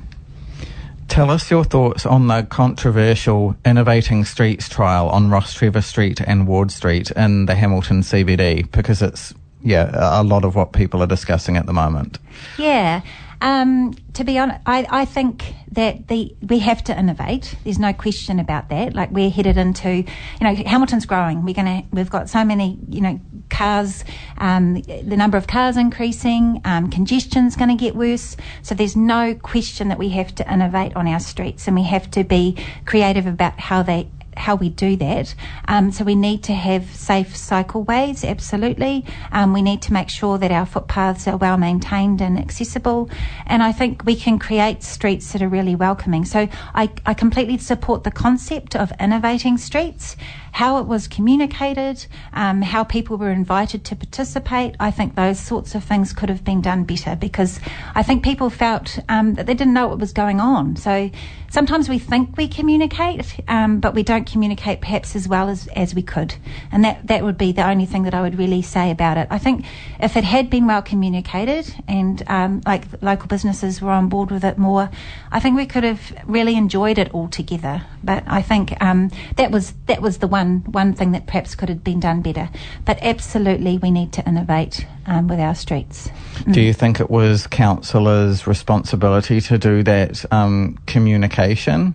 Tell 1.12 1.30
us 1.30 1.50
your 1.50 1.62
thoughts 1.62 2.06
on 2.06 2.28
the 2.28 2.42
controversial 2.44 3.54
Innovating 3.66 4.24
Streets 4.24 4.66
trial 4.66 5.10
on 5.10 5.28
Rostrevor 5.28 5.84
Street 5.84 6.22
and 6.22 6.46
Ward 6.46 6.70
Street 6.70 7.10
in 7.10 7.44
the 7.44 7.54
Hamilton 7.54 8.00
CBD, 8.00 8.72
because 8.72 9.02
it's, 9.02 9.34
yeah, 9.62 9.90
a 9.94 10.22
lot 10.22 10.42
of 10.42 10.54
what 10.54 10.72
people 10.72 11.02
are 11.02 11.06
discussing 11.06 11.58
at 11.58 11.66
the 11.66 11.72
moment. 11.74 12.18
Yeah. 12.56 13.02
Um, 13.42 13.92
to 14.14 14.22
be 14.22 14.38
honest, 14.38 14.60
I, 14.66 14.86
I 14.88 15.04
think 15.04 15.54
that 15.72 16.06
the 16.06 16.34
we 16.42 16.60
have 16.60 16.84
to 16.84 16.96
innovate. 16.96 17.56
There's 17.64 17.78
no 17.78 17.92
question 17.92 18.38
about 18.38 18.68
that. 18.68 18.94
Like 18.94 19.10
we're 19.10 19.30
headed 19.30 19.56
into, 19.56 19.90
you 19.90 20.04
know, 20.40 20.54
Hamilton's 20.54 21.06
growing. 21.06 21.44
We're 21.44 21.54
gonna, 21.54 21.82
we've 21.90 22.08
got 22.08 22.30
so 22.30 22.44
many, 22.44 22.78
you 22.88 23.00
know, 23.00 23.20
cars. 23.50 24.04
Um, 24.38 24.80
the 24.82 25.16
number 25.16 25.36
of 25.36 25.48
cars 25.48 25.76
increasing. 25.76 26.60
Um, 26.64 26.88
congestion's 26.88 27.56
going 27.56 27.70
to 27.70 27.74
get 27.74 27.96
worse. 27.96 28.36
So 28.62 28.76
there's 28.76 28.94
no 28.96 29.34
question 29.34 29.88
that 29.88 29.98
we 29.98 30.10
have 30.10 30.32
to 30.36 30.52
innovate 30.52 30.94
on 30.94 31.08
our 31.08 31.20
streets, 31.20 31.66
and 31.66 31.74
we 31.74 31.82
have 31.82 32.10
to 32.12 32.22
be 32.22 32.56
creative 32.86 33.26
about 33.26 33.58
how 33.58 33.82
they 33.82 34.08
how 34.36 34.54
we 34.54 34.68
do 34.68 34.96
that. 34.96 35.34
Um, 35.68 35.92
so 35.92 36.04
we 36.04 36.14
need 36.14 36.42
to 36.44 36.52
have 36.52 36.94
safe 36.94 37.34
cycleways, 37.34 38.28
absolutely. 38.28 39.04
Um, 39.30 39.52
we 39.52 39.62
need 39.62 39.82
to 39.82 39.92
make 39.92 40.08
sure 40.08 40.38
that 40.38 40.50
our 40.50 40.66
footpaths 40.66 41.26
are 41.26 41.36
well 41.36 41.56
maintained 41.56 42.20
and 42.20 42.38
accessible. 42.38 43.10
And 43.46 43.62
I 43.62 43.72
think 43.72 44.04
we 44.04 44.16
can 44.16 44.38
create 44.38 44.82
streets 44.82 45.32
that 45.32 45.42
are 45.42 45.48
really 45.48 45.74
welcoming. 45.74 46.24
So 46.24 46.48
I, 46.74 46.90
I 47.06 47.14
completely 47.14 47.58
support 47.58 48.04
the 48.04 48.10
concept 48.10 48.76
of 48.76 48.92
innovating 48.98 49.58
streets 49.58 50.16
how 50.52 50.78
it 50.78 50.86
was 50.86 51.08
communicated, 51.08 52.06
um, 52.34 52.62
how 52.62 52.84
people 52.84 53.16
were 53.16 53.30
invited 53.30 53.84
to 53.86 53.96
participate. 53.96 54.76
I 54.78 54.90
think 54.90 55.14
those 55.14 55.40
sorts 55.40 55.74
of 55.74 55.82
things 55.82 56.12
could 56.12 56.28
have 56.28 56.44
been 56.44 56.60
done 56.60 56.84
better 56.84 57.16
because 57.16 57.58
I 57.94 58.02
think 58.02 58.22
people 58.22 58.50
felt 58.50 58.98
um, 59.08 59.34
that 59.34 59.46
they 59.46 59.54
didn't 59.54 59.72
know 59.72 59.88
what 59.88 59.98
was 59.98 60.12
going 60.12 60.40
on. 60.40 60.76
So 60.76 61.10
sometimes 61.50 61.88
we 61.88 61.98
think 61.98 62.36
we 62.36 62.48
communicate, 62.48 63.40
um, 63.48 63.80
but 63.80 63.94
we 63.94 64.02
don't 64.02 64.30
communicate 64.30 64.82
perhaps 64.82 65.16
as 65.16 65.26
well 65.26 65.48
as, 65.48 65.68
as 65.68 65.94
we 65.94 66.02
could. 66.02 66.34
And 66.70 66.84
that, 66.84 67.06
that 67.06 67.24
would 67.24 67.38
be 67.38 67.52
the 67.52 67.66
only 67.66 67.86
thing 67.86 68.02
that 68.02 68.14
I 68.14 68.20
would 68.20 68.38
really 68.38 68.60
say 68.60 68.90
about 68.90 69.16
it. 69.16 69.28
I 69.30 69.38
think 69.38 69.64
if 70.00 70.18
it 70.18 70.24
had 70.24 70.50
been 70.50 70.66
well 70.66 70.82
communicated 70.82 71.74
and 71.88 72.22
um, 72.28 72.60
like 72.66 72.84
local 73.02 73.26
businesses 73.26 73.80
were 73.80 73.90
on 73.90 74.10
board 74.10 74.30
with 74.30 74.44
it 74.44 74.58
more, 74.58 74.90
I 75.30 75.40
think 75.40 75.56
we 75.56 75.66
could 75.66 75.84
have 75.84 76.12
really 76.26 76.56
enjoyed 76.56 76.98
it 76.98 77.10
all 77.14 77.28
together. 77.28 77.84
But 78.04 78.24
I 78.26 78.42
think 78.42 78.80
um, 78.82 79.10
that 79.36 79.50
was 79.50 79.74
that 79.86 80.02
was 80.02 80.18
the 80.18 80.26
one 80.26 80.60
one 80.72 80.92
thing 80.94 81.12
that 81.12 81.26
perhaps 81.26 81.54
could 81.54 81.68
have 81.68 81.84
been 81.84 82.00
done 82.00 82.22
better. 82.22 82.50
But 82.84 82.98
absolutely, 83.02 83.78
we 83.78 83.90
need 83.90 84.12
to 84.14 84.26
innovate 84.26 84.86
um, 85.06 85.28
with 85.28 85.38
our 85.38 85.54
streets. 85.54 86.10
Mm. 86.40 86.54
Do 86.54 86.60
you 86.60 86.72
think 86.72 87.00
it 87.00 87.10
was 87.10 87.46
councillors' 87.46 88.46
responsibility 88.46 89.40
to 89.42 89.58
do 89.58 89.82
that 89.84 90.24
um, 90.32 90.78
communication? 90.86 91.94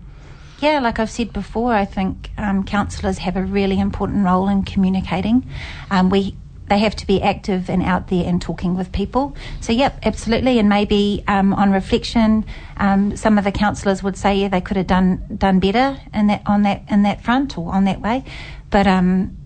Yeah, 0.60 0.80
like 0.80 0.98
I've 1.00 1.12
said 1.12 1.34
before, 1.34 1.72
I 1.74 1.86
think 1.86 2.32
um, 2.38 2.64
councillors 2.64 3.20
have 3.20 3.38
a 3.38 3.44
really 3.44 3.80
important 3.80 4.26
role 4.26 4.48
in 4.50 4.64
communicating. 4.64 5.48
Um, 5.92 6.10
we 6.10 6.36
they 6.70 6.80
have 6.80 6.96
to 6.98 7.08
be 7.08 7.22
active 7.22 7.70
and 7.70 7.82
out 7.82 8.08
there 8.10 8.26
and 8.26 8.42
talking 8.42 8.76
with 8.76 8.92
people. 8.92 9.36
So, 9.62 9.72
yep, 9.72 10.00
absolutely. 10.04 10.60
And 10.60 10.68
maybe 10.70 11.24
um, 11.28 11.54
on 11.54 11.72
reflection, 11.72 12.46
um, 12.78 13.16
some 13.16 13.38
of 13.38 13.44
the 13.44 13.52
councillors 13.52 14.04
would 14.04 14.18
say, 14.18 14.36
yeah, 14.36 14.50
they 14.50 14.62
could 14.62 14.78
have 14.78 14.88
done 14.88 15.38
done 15.38 15.60
better 15.60 16.00
in 16.14 16.28
that 16.28 16.42
on 16.46 16.64
that 16.64 16.84
in 16.90 17.04
that 17.04 17.22
front 17.22 17.58
or 17.58 17.74
on 17.74 17.86
that 17.86 18.02
way. 18.02 18.24
But 18.70 18.88
um, 18.88 19.38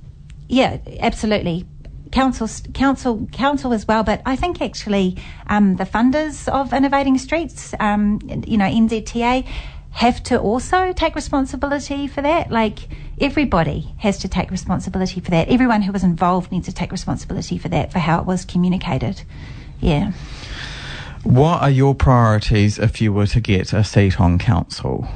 yeah, 0.47 0.79
absolutely. 0.99 1.65
Council, 2.11 2.49
council, 2.73 3.25
council 3.31 3.71
as 3.71 3.87
well, 3.87 4.03
but 4.03 4.21
I 4.25 4.35
think 4.35 4.61
actually 4.61 5.17
um, 5.47 5.77
the 5.77 5.85
funders 5.85 6.49
of 6.49 6.73
Innovating 6.73 7.17
Streets, 7.17 7.73
um, 7.79 8.19
you 8.45 8.57
know, 8.57 8.65
NZTA, 8.65 9.47
have 9.91 10.24
to 10.24 10.39
also 10.39 10.93
take 10.93 11.15
responsibility 11.15 12.07
for 12.07 12.21
that. 12.21 12.50
Like 12.51 12.79
everybody 13.19 13.93
has 14.00 14.17
to 14.19 14.27
take 14.27 14.50
responsibility 14.50 15.19
for 15.19 15.31
that. 15.31 15.50
Everyone 15.50 15.81
who 15.81 15.91
was 15.91 16.03
involved 16.03 16.51
needs 16.51 16.67
to 16.67 16.74
take 16.74 16.91
responsibility 16.91 17.57
for 17.57 17.69
that, 17.69 17.91
for 17.91 18.00
how 18.00 18.19
it 18.19 18.25
was 18.25 18.45
communicated. 18.45 19.24
Yeah. 19.79 20.13
What 21.24 21.62
are 21.62 21.69
your 21.69 21.93
priorities 21.93 22.79
if 22.79 23.00
you 23.00 23.13
were 23.13 23.27
to 23.27 23.39
get 23.39 23.74
a 23.74 23.83
seat 23.83 24.19
on 24.19 24.39
council? 24.39 25.07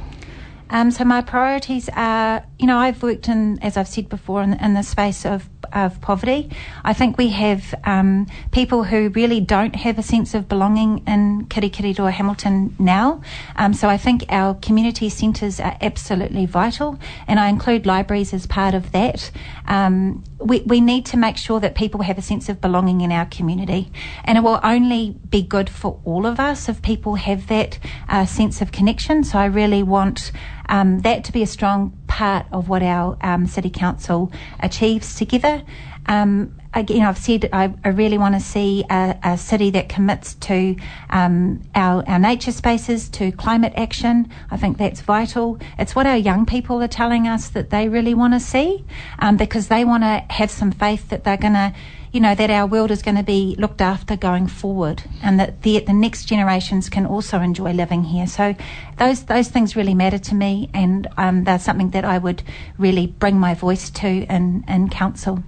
Um, 0.70 0.90
so 0.90 1.04
my 1.04 1.20
priorities 1.20 1.88
are, 1.94 2.44
you 2.58 2.66
know, 2.66 2.78
I've 2.78 3.02
worked 3.02 3.28
in, 3.28 3.58
as 3.62 3.76
I've 3.76 3.88
said 3.88 4.08
before, 4.08 4.42
in, 4.42 4.54
in 4.54 4.74
the 4.74 4.82
space 4.82 5.24
of 5.24 5.48
of 5.72 6.00
poverty. 6.00 6.50
I 6.84 6.92
think 6.92 7.18
we 7.18 7.28
have 7.30 7.74
um, 7.84 8.26
people 8.52 8.84
who 8.84 9.08
really 9.10 9.40
don't 9.40 9.76
have 9.76 9.98
a 9.98 10.02
sense 10.02 10.34
of 10.34 10.48
belonging 10.48 11.02
in 11.06 11.46
Kirikiriroa 11.46 12.12
Hamilton 12.12 12.74
now. 12.78 13.20
Um, 13.56 13.72
so 13.72 13.88
I 13.88 13.96
think 13.96 14.24
our 14.28 14.54
community 14.54 15.08
centres 15.08 15.60
are 15.60 15.76
absolutely 15.80 16.46
vital, 16.46 16.98
and 17.26 17.38
I 17.40 17.48
include 17.48 17.86
libraries 17.86 18.32
as 18.32 18.46
part 18.46 18.74
of 18.74 18.92
that. 18.92 19.30
Um, 19.66 20.24
we, 20.38 20.60
we 20.60 20.80
need 20.80 21.06
to 21.06 21.16
make 21.16 21.36
sure 21.36 21.60
that 21.60 21.74
people 21.74 22.02
have 22.02 22.18
a 22.18 22.22
sense 22.22 22.48
of 22.48 22.60
belonging 22.60 23.00
in 23.00 23.12
our 23.12 23.26
community, 23.26 23.90
and 24.24 24.38
it 24.38 24.42
will 24.42 24.60
only 24.62 25.16
be 25.28 25.42
good 25.42 25.68
for 25.70 26.00
all 26.04 26.26
of 26.26 26.38
us 26.38 26.68
if 26.68 26.82
people 26.82 27.14
have 27.16 27.46
that 27.48 27.78
uh, 28.08 28.26
sense 28.26 28.60
of 28.60 28.72
connection. 28.72 29.24
So 29.24 29.38
I 29.38 29.46
really 29.46 29.82
want 29.82 30.32
um, 30.68 31.00
that 31.00 31.24
to 31.24 31.32
be 31.32 31.42
a 31.42 31.46
strong 31.46 31.96
part 32.16 32.46
of 32.50 32.66
what 32.70 32.82
our 32.82 33.18
um, 33.20 33.46
city 33.46 33.68
council 33.68 34.32
achieves 34.60 35.14
together. 35.16 35.62
Um, 36.06 36.56
again, 36.72 37.02
I've 37.02 37.18
said 37.18 37.50
I, 37.52 37.74
I 37.84 37.88
really 37.88 38.16
want 38.16 38.34
to 38.36 38.40
see 38.40 38.86
a, 38.88 39.18
a, 39.22 39.36
city 39.36 39.68
that 39.70 39.90
commits 39.90 40.32
to 40.48 40.76
um, 41.10 41.62
our, 41.74 42.02
our 42.08 42.18
nature 42.18 42.52
spaces, 42.52 43.10
to 43.10 43.32
climate 43.32 43.74
action. 43.76 44.30
I 44.50 44.56
think 44.56 44.78
that's 44.78 45.02
vital. 45.02 45.58
It's 45.78 45.94
what 45.94 46.06
our 46.06 46.16
young 46.16 46.46
people 46.46 46.82
are 46.82 46.88
telling 46.88 47.28
us 47.28 47.50
that 47.50 47.68
they 47.68 47.86
really 47.90 48.14
want 48.14 48.32
to 48.32 48.40
see 48.40 48.82
um, 49.18 49.36
because 49.36 49.68
they 49.68 49.84
want 49.84 50.02
to 50.04 50.24
have 50.30 50.50
some 50.50 50.72
faith 50.72 51.10
that 51.10 51.22
they're 51.24 51.36
going 51.36 51.52
to 51.52 51.74
you 52.16 52.20
know, 52.20 52.34
that 52.34 52.48
our 52.48 52.66
world 52.66 52.90
is 52.90 53.02
going 53.02 53.18
to 53.18 53.22
be 53.22 53.54
looked 53.58 53.82
after 53.82 54.16
going 54.16 54.46
forward 54.46 55.02
and 55.22 55.38
that 55.38 55.60
the, 55.60 55.80
the 55.80 55.92
next 55.92 56.24
generations 56.24 56.88
can 56.88 57.04
also 57.04 57.40
enjoy 57.40 57.72
living 57.72 58.04
here. 58.04 58.26
So 58.26 58.54
those, 58.96 59.24
those 59.24 59.48
things 59.48 59.76
really 59.76 59.92
matter 59.92 60.16
to 60.16 60.34
me 60.34 60.70
and 60.72 61.06
um, 61.18 61.44
something 61.58 61.90
that 61.90 62.06
I 62.06 62.16
would 62.16 62.42
really 62.78 63.08
bring 63.08 63.38
my 63.38 63.52
voice 63.52 63.90
to 63.90 64.06
in, 64.06 64.64
in 64.66 64.88
council. 64.88 65.44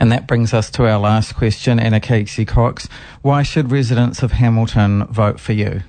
And 0.00 0.10
that 0.10 0.26
brings 0.26 0.52
us 0.52 0.68
to 0.72 0.84
our 0.88 0.98
last 0.98 1.36
question, 1.36 1.78
Anna 1.78 2.00
Casey 2.00 2.44
Cox. 2.44 2.88
Why 3.20 3.44
should 3.44 3.70
residents 3.70 4.20
of 4.24 4.32
Hamilton 4.32 5.06
vote 5.06 5.38
for 5.38 5.52
you? 5.52 5.82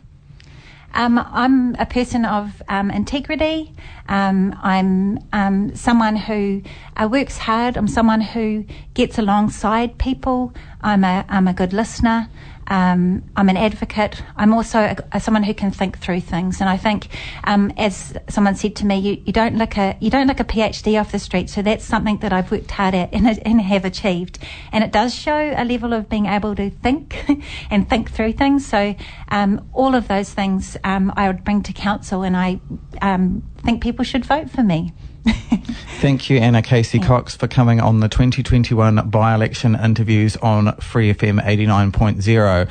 Um, 0.94 1.18
I'm 1.18 1.76
a 1.76 1.86
person 1.86 2.24
of 2.24 2.62
um, 2.70 2.92
integrity. 2.92 3.74
Um, 4.08 4.58
I'm 4.62 5.20
um, 5.34 5.76
someone 5.76 6.16
who 6.16 6.62
uh, 6.96 7.08
works 7.12 7.38
hard. 7.40 7.78
I'm 7.78 7.88
someone 7.88 8.22
who 8.22 8.66
gets 8.94 9.18
alongside 9.18 9.98
people. 9.98 10.54
I'm 10.82 11.04
a, 11.04 11.26
I'm 11.30 11.48
a 11.48 11.54
good 11.54 11.74
listener. 11.74 12.30
Um, 12.74 13.24
I'm 13.36 13.50
an 13.50 13.58
advocate. 13.58 14.20
I'm 14.36 14.52
also 14.52 14.80
a, 14.80 14.98
a, 15.12 15.20
someone 15.20 15.44
who 15.44 15.54
can 15.54 15.70
think 15.70 16.00
through 16.00 16.22
things. 16.22 16.60
And 16.60 16.68
I 16.68 16.76
think, 16.76 17.08
um, 17.44 17.72
as 17.78 18.18
someone 18.30 18.56
said 18.56 18.76
to 18.78 18.86
me, 18.88 18.98
you, 18.98 19.22
you, 19.28 19.32
don't 19.32 19.56
look 19.60 19.78
a 19.78 19.96
you 20.00 20.10
don't 20.10 20.26
look 20.26 20.40
a 20.40 20.44
PhD 20.44 21.00
off 21.00 21.12
the 21.12 21.20
street. 21.20 21.52
So 21.52 21.62
that's 21.62 21.86
something 21.86 22.18
that 22.18 22.34
I've 22.34 22.50
worked 22.50 22.72
hard 22.72 22.96
at 22.96 23.14
and, 23.14 23.28
and 23.46 23.62
have 23.62 23.86
achieved. 23.86 24.40
And 24.72 24.84
it 24.84 24.92
does 24.92 25.14
show 25.14 25.54
a 25.56 25.64
level 25.64 25.94
of 25.94 26.10
being 26.10 26.26
able 26.26 26.56
to 26.56 26.72
think 26.72 27.24
and 27.70 27.88
think 27.88 28.10
through 28.10 28.34
things. 28.34 28.66
So 28.66 28.96
um, 29.30 29.70
all 29.72 29.94
of 29.94 30.08
those 30.08 30.32
things 30.34 30.76
um, 30.84 31.14
I 31.16 31.28
would 31.28 31.44
bring 31.44 31.62
to 31.64 31.74
council, 31.74 32.24
and 32.24 32.36
I 32.36 32.60
um, 33.04 33.44
think 33.58 33.84
people 33.84 34.04
should 34.04 34.26
vote 34.26 34.50
for 34.50 34.64
me. 34.64 34.94
Thank 36.00 36.30
you, 36.30 36.38
Anna 36.38 36.62
Casey 36.62 37.00
oh. 37.02 37.06
Cox, 37.06 37.36
for 37.36 37.48
coming 37.48 37.80
on 37.80 38.00
the 38.00 38.10
2021 38.10 39.10
by 39.10 39.34
election 39.34 39.76
interviews 39.76 40.36
on 40.38 40.76
Free 40.78 41.14
FM 41.14 41.42
89.0. 41.44 42.70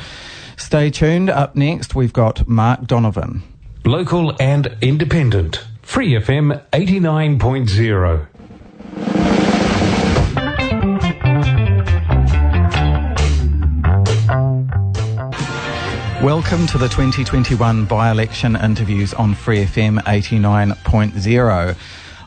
Stay 0.58 0.90
tuned. 0.90 1.30
Up 1.30 1.56
next, 1.56 1.94
we've 1.94 2.12
got 2.12 2.46
Mark 2.46 2.86
Donovan. 2.86 3.42
Local 3.84 4.36
and 4.40 4.76
independent. 4.80 5.64
Free 5.82 6.12
FM 6.12 6.62
89.0. 6.72 8.28
Welcome 16.22 16.68
to 16.68 16.78
the 16.78 16.86
2021 16.88 17.86
by 17.86 18.12
election 18.12 18.54
interviews 18.54 19.12
on 19.12 19.34
Free 19.34 19.64
FM 19.64 19.98
89.0. 20.04 21.76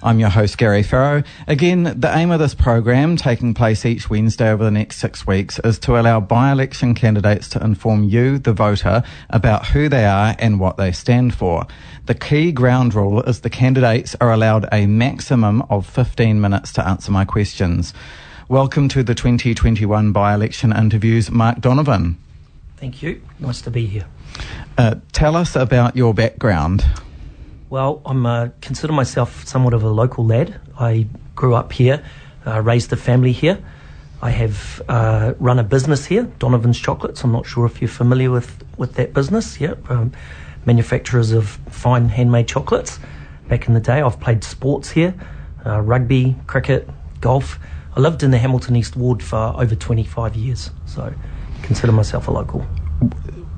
I'm 0.05 0.19
your 0.19 0.29
host, 0.29 0.59
Gary 0.59 0.83
Farrow. 0.83 1.24
Again, 1.47 2.00
the 2.00 2.15
aim 2.15 2.29
of 2.29 2.39
this 2.39 2.53
program, 2.53 3.17
taking 3.17 3.55
place 3.55 3.88
each 3.88 4.07
Wednesday 4.07 4.51
over 4.51 4.63
the 4.63 4.69
next 4.69 4.97
six 4.97 5.25
weeks, 5.25 5.57
is 5.63 5.79
to 5.79 6.00
allow 6.00 6.19
by 6.19 6.51
election 6.51 6.93
candidates 6.93 7.50
to 7.50 7.63
inform 7.63 8.03
you, 8.03 8.38
the 8.38 8.53
voter, 8.53 9.01
about 9.31 9.65
who 9.65 9.89
they 9.89 10.05
are 10.05 10.35
and 10.38 10.59
what 10.59 10.77
they 10.77 10.91
stand 10.91 11.33
for. 11.33 11.65
The 12.05 12.13
key 12.13 12.51
ground 12.51 12.93
rule 12.93 13.24
is 13.24 13.41
the 13.41 13.50
candidates 13.50 14.15
are 14.21 14.31
allowed 14.31 14.69
a 14.71 14.85
maximum 14.85 15.63
of 15.71 15.88
15 15.88 16.39
minutes 16.39 16.71
to 16.74 16.88
answer 16.88 17.12
my 17.12 17.25
questions. 17.25 17.91
Welcome 18.47 18.88
to 18.89 19.01
the 19.01 19.15
2021 19.15 20.12
by 20.12 20.35
election 20.35 20.71
interviews, 20.71 21.31
Mark 21.31 21.62
Donovan. 21.62 22.19
Thank 22.77 23.01
you. 23.01 23.24
Nice 23.39 23.59
to 23.63 23.71
be 23.71 23.88
here. 23.88 24.05
Uh, 24.77 24.97
tell 25.13 25.35
us 25.35 25.55
about 25.55 25.95
your 25.95 26.13
background. 26.13 26.85
Well, 27.75 28.01
I'm 28.05 28.25
uh, 28.25 28.51
consider 28.62 28.94
myself 28.94 29.46
somewhat 29.46 29.74
of 29.74 29.84
a 29.84 29.89
local 29.89 30.25
lad. 30.25 30.62
I 30.79 31.08
grew 31.36 31.55
up 31.55 31.74
here, 31.74 32.01
uh, 32.48 32.62
raised 32.62 32.94
a 32.94 32.96
family 32.96 33.34
here. 33.34 33.62
I 34.22 34.29
have 34.29 34.82
uh, 34.88 35.34
run 35.39 35.60
a 35.60 35.63
business 35.65 36.05
here, 36.05 36.24
Donovan's 36.39 36.79
Chocolates. 36.79 37.22
I'm 37.25 37.34
not 37.34 37.46
sure 37.46 37.65
if 37.65 37.82
you're 37.82 37.89
familiar 37.89 38.32
with, 38.32 38.63
with 38.77 38.94
that 38.94 39.13
business. 39.13 39.60
Yeah, 39.60 39.74
um, 39.89 40.13
manufacturers 40.65 41.34
of 41.34 41.60
fine 41.70 42.08
handmade 42.08 42.48
chocolates. 42.48 42.98
Back 43.50 43.67
in 43.67 43.74
the 43.74 43.82
day, 43.82 44.00
I've 44.00 44.22
played 44.22 44.46
sports 44.46 44.91
here, 44.91 45.13
uh, 45.65 45.82
rugby, 45.82 46.38
cricket, 46.48 46.88
golf. 47.20 47.60
I 47.94 48.00
lived 48.00 48.24
in 48.24 48.32
the 48.32 48.38
Hamilton 48.38 48.77
East 48.77 48.96
Ward 48.96 49.22
for 49.22 49.53
over 49.58 49.75
25 49.75 50.38
years, 50.38 50.72
so 50.86 51.13
consider 51.62 51.91
myself 51.91 52.29
a 52.29 52.32
local. 52.32 52.65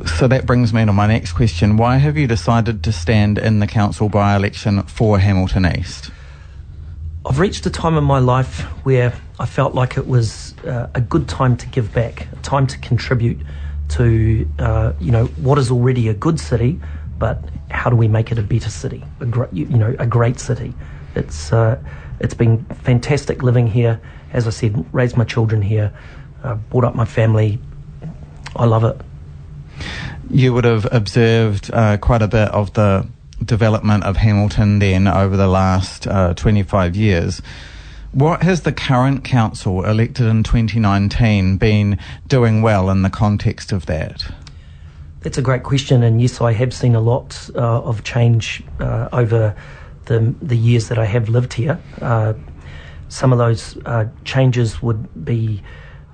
So 0.05 0.27
that 0.27 0.45
brings 0.45 0.73
me 0.73 0.85
to 0.85 0.93
my 0.93 1.07
next 1.07 1.33
question. 1.33 1.75
Why 1.75 1.97
have 1.97 2.17
you 2.17 2.27
decided 2.27 2.83
to 2.83 2.91
stand 2.91 3.39
in 3.39 3.59
the 3.59 3.67
council 3.67 4.09
by 4.09 4.35
election 4.35 4.83
for 4.83 5.17
Hamilton 5.17 5.65
East? 5.65 6.11
I've 7.25 7.39
reached 7.39 7.65
a 7.65 7.71
time 7.71 7.97
in 7.97 8.03
my 8.03 8.19
life 8.19 8.61
where 8.85 9.13
I 9.39 9.47
felt 9.47 9.73
like 9.73 9.97
it 9.97 10.07
was 10.07 10.55
uh, 10.59 10.87
a 10.93 11.01
good 11.01 11.27
time 11.27 11.57
to 11.57 11.67
give 11.67 11.93
back, 11.93 12.27
a 12.31 12.35
time 12.37 12.67
to 12.67 12.77
contribute 12.77 13.39
to 13.89 14.47
uh, 14.59 14.93
you 14.99 15.11
know 15.11 15.25
what 15.37 15.57
is 15.57 15.71
already 15.71 16.09
a 16.09 16.13
good 16.13 16.39
city, 16.39 16.79
but 17.17 17.43
how 17.71 17.89
do 17.89 17.95
we 17.95 18.07
make 18.07 18.31
it 18.31 18.37
a 18.37 18.43
better 18.43 18.69
city, 18.69 19.03
a 19.19 19.25
great 19.25 19.51
you 19.51 19.65
know 19.65 19.95
a 19.97 20.05
great 20.05 20.39
city? 20.39 20.75
It's 21.15 21.51
uh, 21.51 21.81
it's 22.19 22.35
been 22.35 22.63
fantastic 22.65 23.41
living 23.41 23.65
here. 23.65 23.99
As 24.31 24.45
I 24.45 24.51
said, 24.51 24.85
raised 24.93 25.17
my 25.17 25.23
children 25.23 25.61
here, 25.61 25.91
uh, 26.43 26.55
brought 26.55 26.83
up 26.83 26.95
my 26.95 27.05
family. 27.05 27.59
I 28.55 28.65
love 28.65 28.83
it 28.83 29.01
you 30.29 30.53
would 30.53 30.65
have 30.65 30.88
observed 30.91 31.72
uh, 31.74 31.98
quite 31.98 32.22
a 32.22 32.27
bit 32.27 32.50
of 32.50 32.74
the 32.74 33.07
development 33.43 34.03
of 34.03 34.17
Hamilton 34.17 34.79
then 34.79 35.07
over 35.07 35.38
the 35.38 35.48
last 35.48 36.07
uh, 36.07 36.34
25 36.34 36.96
years. 36.96 37.41
What 38.12 38.41
has 38.41 38.62
the 38.62 38.72
current 38.72 39.24
council 39.24 39.86
elected 39.86 40.25
in 40.25 40.43
2019 40.43 41.57
been 41.57 42.00
doing 42.27 42.62
well 42.62 42.89
in 42.89 43.03
the 43.03 43.10
context 43.10 43.72
of 43.72 43.86
that? 43.86 44.31
That's 45.22 45.38
a 45.38 45.41
great 45.41 45.63
question, 45.63 46.03
and 46.03 46.22
yes, 46.22 46.41
I 46.41 46.53
have 46.53 46.74
seen 46.74 46.96
a 46.96 47.01
lot 47.01 47.50
uh, 47.55 47.81
of 47.81 48.03
change 48.03 48.63
uh, 48.79 49.10
over 49.12 49.55
the 50.05 50.34
the 50.41 50.55
years 50.55 50.88
that 50.88 50.98
I 50.98 51.05
have 51.05 51.27
lived 51.27 51.53
here. 51.53 51.79
Uh, 52.01 52.34
some 53.10 53.31
of 53.31 53.38
those 53.38 53.77
uh, 53.86 54.05
changes 54.25 54.81
would 54.81 55.25
be, 55.25 55.62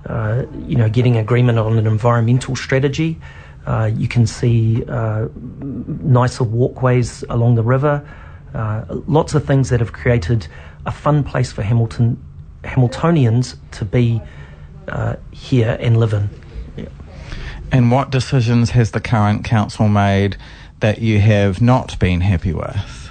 you 0.08 0.76
know, 0.76 0.88
getting 0.88 1.16
agreement 1.16 1.58
on 1.58 1.78
an 1.78 1.86
environmental 1.86 2.56
strategy. 2.56 3.18
Uh, 3.66 3.90
you 3.94 4.08
can 4.08 4.26
see 4.26 4.84
uh, 4.88 5.28
nicer 5.34 6.44
walkways 6.44 7.24
along 7.30 7.54
the 7.54 7.62
river. 7.62 8.06
Uh, 8.54 8.84
lots 9.06 9.34
of 9.34 9.44
things 9.44 9.70
that 9.70 9.80
have 9.80 9.92
created 9.92 10.46
a 10.86 10.92
fun 10.92 11.24
place 11.24 11.50
for 11.50 11.62
Hamilton 11.62 12.22
Hamiltonians 12.62 13.56
to 13.72 13.84
be 13.84 14.22
uh, 14.88 15.16
here 15.32 15.76
and 15.80 15.98
live 15.98 16.12
in. 16.12 16.30
Yeah. 16.76 16.88
And 17.72 17.90
what 17.90 18.10
decisions 18.10 18.70
has 18.70 18.92
the 18.92 19.00
current 19.00 19.44
council 19.44 19.88
made 19.88 20.36
that 20.80 20.98
you 20.98 21.20
have 21.20 21.60
not 21.60 21.98
been 21.98 22.20
happy 22.20 22.52
with? 22.52 23.10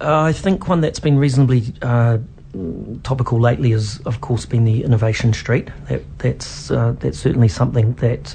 Uh, 0.00 0.22
I 0.22 0.32
think 0.32 0.66
one 0.68 0.80
that's 0.80 0.98
been 1.00 1.18
reasonably 1.18 1.72
uh, 1.82 2.18
topical 3.02 3.38
lately 3.40 3.70
has, 3.72 4.00
of 4.06 4.20
course, 4.20 4.46
been 4.46 4.64
the 4.64 4.82
Innovation 4.82 5.32
Street. 5.32 5.68
That, 5.88 6.02
that's 6.18 6.68
that's 6.68 7.18
certainly 7.18 7.48
something 7.48 7.92
that 7.94 8.34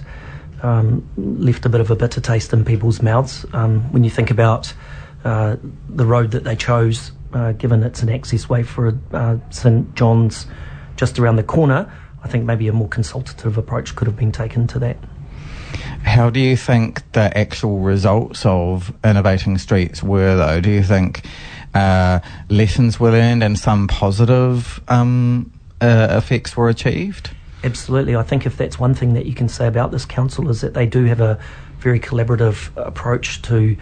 um, 0.63 1.07
left 1.17 1.65
a 1.65 1.69
bit 1.69 1.81
of 1.81 1.91
a 1.91 1.95
bitter 1.95 2.21
taste 2.21 2.53
in 2.53 2.65
people's 2.65 3.01
mouths 3.01 3.45
um, 3.53 3.81
when 3.91 4.03
you 4.03 4.09
think 4.09 4.31
about 4.31 4.73
uh, 5.23 5.55
the 5.89 6.05
road 6.05 6.31
that 6.31 6.43
they 6.43 6.55
chose, 6.55 7.11
uh, 7.33 7.51
given 7.53 7.83
it's 7.83 8.01
an 8.01 8.09
access 8.09 8.47
way 8.47 8.63
for 8.63 8.97
uh, 9.11 9.37
St 9.49 9.93
John's 9.95 10.45
just 10.95 11.19
around 11.19 11.35
the 11.35 11.43
corner. 11.43 11.91
I 12.23 12.27
think 12.27 12.45
maybe 12.45 12.67
a 12.67 12.73
more 12.73 12.87
consultative 12.87 13.57
approach 13.57 13.95
could 13.95 14.07
have 14.07 14.15
been 14.15 14.31
taken 14.31 14.67
to 14.67 14.79
that. 14.79 14.97
How 16.03 16.29
do 16.29 16.39
you 16.39 16.55
think 16.55 17.11
the 17.11 17.35
actual 17.37 17.79
results 17.79 18.45
of 18.45 18.93
innovating 19.03 19.57
streets 19.57 20.01
were, 20.01 20.35
though? 20.35 20.61
Do 20.61 20.69
you 20.69 20.83
think 20.83 21.25
uh, 21.73 22.19
lessons 22.49 22.99
were 22.99 23.11
learned 23.11 23.43
and 23.43 23.57
some 23.59 23.87
positive 23.87 24.79
um, 24.87 25.51
uh, 25.81 26.07
effects 26.11 26.55
were 26.55 26.69
achieved? 26.69 27.31
Absolutely. 27.65 28.15
I 28.15 28.21
think 28.21 28.45
if 28.45 28.57
that's 28.57 28.79
one 28.79 28.93
thing 28.93 29.15
that 29.15 29.25
you 29.25 29.33
can 29.33 29.49
say 29.49 29.65
about 29.65 29.89
this 29.91 30.05
council 30.05 30.49
is 30.49 30.61
that 30.61 30.75
they 30.75 30.85
do 30.85 31.05
have 31.05 31.19
a 31.19 31.39
very 31.79 31.99
collaborative 31.99 32.69
approach 32.77 33.41
to 33.43 33.75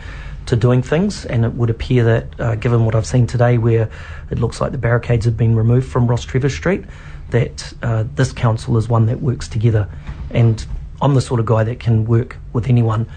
to 0.46 0.56
doing 0.58 0.82
things, 0.82 1.26
and 1.26 1.46
it 1.46 1.54
would 1.54 1.70
appear 1.70 2.04
that, 2.04 2.40
uh, 2.40 2.56
given 2.56 2.84
what 2.84 2.96
I've 2.96 3.06
seen 3.06 3.26
today, 3.28 3.58
where 3.58 3.90
it 4.30 4.40
looks 4.40 4.60
like 4.60 4.74
the 4.74 4.78
barricades 4.78 5.24
have 5.24 5.38
been 5.38 5.56
removed 5.56 5.90
from 5.90 6.06
Rostrevor 6.06 6.52
Street, 6.52 6.84
that 7.30 7.74
uh, 7.82 8.04
this 8.16 8.34
council 8.34 8.78
is 8.78 8.90
one 8.90 9.06
that 9.06 9.22
works 9.22 9.48
together. 9.48 9.88
And 10.32 10.66
I'm 11.02 11.14
the 11.14 11.22
sort 11.22 11.40
of 11.40 11.46
guy 11.46 11.64
that 11.64 11.80
can 11.80 12.04
work 12.06 12.38
with 12.52 12.68
anyone, 12.68 13.08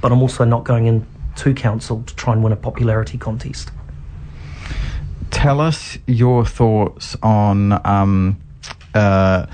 but 0.00 0.10
I'm 0.10 0.22
also 0.22 0.44
not 0.44 0.64
going 0.64 0.86
into 0.86 1.54
council 1.54 2.02
to 2.02 2.16
try 2.16 2.32
and 2.32 2.42
win 2.42 2.52
a 2.52 2.56
popularity 2.56 3.16
contest. 3.16 3.70
Tell 5.30 5.60
us 5.60 5.98
your 6.08 6.44
thoughts 6.44 7.16
on 7.22 7.80
um, 7.86 8.40
uh, 8.92 9.46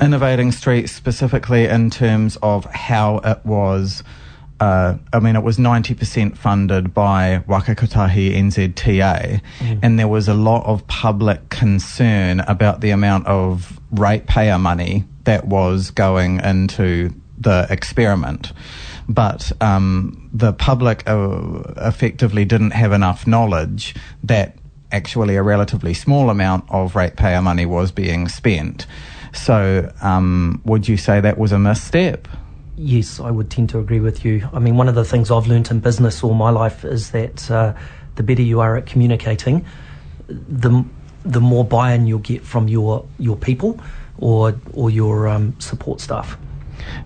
innovating 0.00 0.52
streets 0.52 0.92
specifically 0.92 1.64
in 1.66 1.90
terms 1.90 2.36
of 2.42 2.64
how 2.66 3.18
it 3.18 3.44
was 3.44 4.02
uh, 4.60 4.96
I 5.12 5.18
mean, 5.18 5.34
it 5.34 5.42
was 5.42 5.58
90% 5.58 6.36
funded 6.36 6.94
by 6.94 7.42
Waka 7.46 7.74
Kotahi 7.74 8.34
NZTA, 8.34 9.42
mm. 9.58 9.78
and 9.82 9.98
there 9.98 10.08
was 10.08 10.28
a 10.28 10.34
lot 10.34 10.64
of 10.64 10.86
public 10.86 11.48
concern 11.48 12.40
about 12.40 12.80
the 12.80 12.90
amount 12.90 13.26
of 13.26 13.80
ratepayer 13.90 14.58
money 14.58 15.04
that 15.24 15.46
was 15.48 15.90
going 15.90 16.40
into 16.40 17.12
the 17.36 17.66
experiment. 17.68 18.52
But 19.08 19.50
um, 19.60 20.30
the 20.32 20.52
public 20.52 21.02
uh, 21.06 21.62
effectively 21.76 22.44
didn't 22.44 22.70
have 22.70 22.92
enough 22.92 23.26
knowledge 23.26 23.94
that 24.22 24.56
actually 24.92 25.34
a 25.34 25.42
relatively 25.42 25.92
small 25.92 26.30
amount 26.30 26.64
of 26.70 26.94
ratepayer 26.94 27.42
money 27.42 27.66
was 27.66 27.90
being 27.90 28.28
spent. 28.28 28.86
So, 29.34 29.92
um, 30.00 30.62
would 30.64 30.88
you 30.88 30.96
say 30.96 31.20
that 31.20 31.38
was 31.38 31.52
a 31.52 31.58
misstep? 31.58 32.28
Yes, 32.76 33.20
I 33.20 33.30
would 33.30 33.50
tend 33.50 33.68
to 33.70 33.78
agree 33.78 34.00
with 34.00 34.24
you. 34.24 34.48
I 34.52 34.58
mean, 34.58 34.76
one 34.76 34.88
of 34.88 34.94
the 34.94 35.04
things 35.04 35.30
I've 35.30 35.46
learnt 35.46 35.70
in 35.70 35.80
business 35.80 36.24
all 36.24 36.34
my 36.34 36.50
life 36.50 36.84
is 36.84 37.10
that 37.10 37.50
uh, 37.50 37.74
the 38.16 38.22
better 38.22 38.42
you 38.42 38.60
are 38.60 38.76
at 38.76 38.86
communicating, 38.86 39.64
the 40.28 40.84
the 41.24 41.40
more 41.40 41.64
buy-in 41.64 42.06
you'll 42.06 42.18
get 42.18 42.42
from 42.42 42.68
your 42.68 43.06
your 43.18 43.36
people 43.36 43.80
or 44.18 44.54
or 44.72 44.90
your 44.90 45.28
um, 45.28 45.58
support 45.60 46.00
staff. 46.00 46.36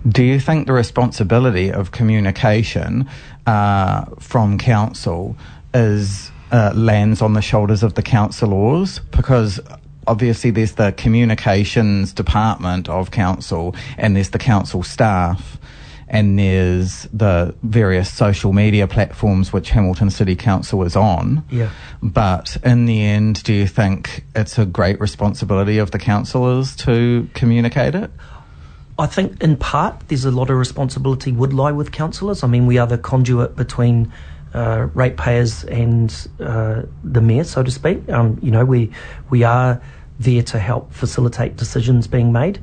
Do 0.08 0.22
you 0.22 0.40
think 0.40 0.66
the 0.66 0.72
responsibility 0.72 1.70
of 1.70 1.92
communication 1.92 3.08
uh, 3.46 4.06
from 4.18 4.58
council 4.58 5.36
is 5.74 6.30
uh, 6.50 6.72
lands 6.74 7.22
on 7.22 7.34
the 7.34 7.42
shoulders 7.42 7.82
of 7.82 7.94
the 7.94 8.02
councillors? 8.02 8.98
Because 8.98 9.60
obviously 10.08 10.50
there's 10.50 10.72
the 10.72 10.92
communications 10.92 12.12
department 12.12 12.88
of 12.88 13.10
council 13.10 13.76
and 13.96 14.16
there's 14.16 14.30
the 14.30 14.38
council 14.38 14.82
staff 14.82 15.58
and 16.08 16.38
there's 16.38 17.02
the 17.12 17.54
various 17.62 18.10
social 18.10 18.54
media 18.54 18.86
platforms 18.86 19.52
which 19.52 19.70
Hamilton 19.70 20.10
City 20.10 20.34
Council 20.34 20.82
is 20.82 20.96
on. 20.96 21.44
Yeah. 21.50 21.70
But 22.02 22.56
in 22.64 22.86
the 22.86 23.02
end, 23.02 23.42
do 23.42 23.52
you 23.52 23.66
think 23.66 24.24
it's 24.34 24.58
a 24.58 24.64
great 24.64 24.98
responsibility 25.00 25.76
of 25.76 25.90
the 25.90 25.98
councillors 25.98 26.74
to 26.76 27.28
communicate 27.34 27.94
it? 27.94 28.10
I 28.98 29.06
think 29.06 29.42
in 29.42 29.56
part 29.58 30.08
there's 30.08 30.24
a 30.24 30.30
lot 30.30 30.50
of 30.50 30.56
responsibility 30.56 31.30
would 31.30 31.52
lie 31.52 31.72
with 31.72 31.92
councillors. 31.92 32.42
I 32.42 32.48
mean, 32.48 32.66
we 32.66 32.78
are 32.78 32.86
the 32.86 32.98
conduit 32.98 33.54
between 33.54 34.10
uh, 34.54 34.88
ratepayers 34.94 35.64
and 35.64 36.28
uh, 36.40 36.82
the 37.04 37.20
mayor, 37.20 37.44
so 37.44 37.62
to 37.62 37.70
speak. 37.70 38.08
Um, 38.08 38.38
you 38.42 38.50
know, 38.50 38.64
we 38.64 38.90
we 39.30 39.42
are 39.42 39.80
there 40.18 40.42
to 40.42 40.58
help 40.58 40.92
facilitate 40.92 41.56
decisions 41.56 42.06
being 42.06 42.32
made. 42.32 42.58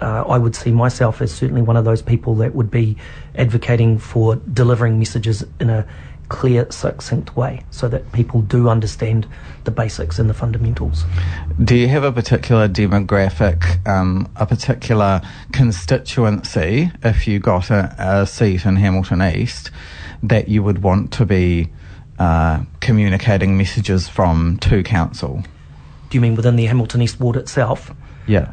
Uh, 0.00 0.24
I 0.26 0.38
would 0.38 0.56
see 0.56 0.72
myself 0.72 1.20
as 1.20 1.32
certainly 1.32 1.62
one 1.62 1.76
of 1.76 1.84
those 1.84 2.02
people 2.02 2.34
that 2.36 2.54
would 2.54 2.70
be 2.70 2.96
advocating 3.36 3.98
for 3.98 4.36
delivering 4.36 4.98
messages 4.98 5.44
in 5.60 5.70
a 5.70 5.86
clear, 6.28 6.70
succinct 6.70 7.36
way 7.36 7.62
so 7.70 7.88
that 7.88 8.10
people 8.12 8.40
do 8.42 8.68
understand 8.68 9.26
the 9.64 9.70
basics 9.70 10.18
and 10.18 10.28
the 10.28 10.34
fundamentals. 10.34 11.04
Do 11.62 11.76
you 11.76 11.88
have 11.88 12.02
a 12.02 12.12
particular 12.12 12.68
demographic, 12.68 13.86
um, 13.86 14.28
a 14.36 14.46
particular 14.46 15.20
constituency, 15.52 16.90
if 17.02 17.26
you 17.26 17.38
got 17.38 17.70
a, 17.70 17.94
a, 17.98 18.26
seat 18.26 18.64
in 18.64 18.76
Hamilton 18.76 19.22
East, 19.22 19.70
that 20.28 20.48
you 20.48 20.62
would 20.62 20.82
want 20.82 21.12
to 21.12 21.26
be 21.26 21.70
uh, 22.18 22.62
communicating 22.80 23.56
messages 23.56 24.08
from 24.08 24.58
to 24.58 24.82
council? 24.82 25.42
Do 26.10 26.16
you 26.16 26.20
mean 26.20 26.36
within 26.36 26.56
the 26.56 26.66
Hamilton 26.66 27.02
East 27.02 27.20
ward 27.20 27.36
itself? 27.36 27.92
Yeah. 28.26 28.52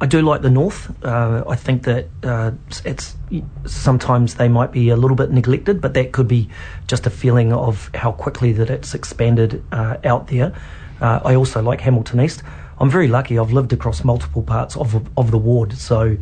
I 0.00 0.06
do 0.06 0.22
like 0.22 0.42
the 0.42 0.50
north. 0.50 0.92
Uh, 1.04 1.44
I 1.48 1.56
think 1.56 1.84
that 1.84 2.08
uh, 2.22 2.50
it's 2.84 3.16
sometimes 3.64 4.34
they 4.34 4.48
might 4.48 4.72
be 4.72 4.90
a 4.90 4.96
little 4.96 5.16
bit 5.16 5.30
neglected, 5.30 5.80
but 5.80 5.94
that 5.94 6.12
could 6.12 6.28
be 6.28 6.48
just 6.86 7.06
a 7.06 7.10
feeling 7.10 7.52
of 7.52 7.90
how 7.94 8.12
quickly 8.12 8.52
that 8.52 8.70
it's 8.70 8.94
expanded 8.94 9.64
uh, 9.72 9.96
out 10.04 10.28
there. 10.28 10.52
Uh, 11.00 11.20
I 11.24 11.34
also 11.34 11.62
like 11.62 11.80
Hamilton 11.80 12.20
East. 12.20 12.42
I'm 12.78 12.90
very 12.90 13.08
lucky. 13.08 13.38
I've 13.38 13.52
lived 13.52 13.72
across 13.72 14.04
multiple 14.04 14.42
parts 14.42 14.76
of 14.76 14.94
of 15.16 15.30
the 15.30 15.38
ward, 15.38 15.72
so 15.74 16.16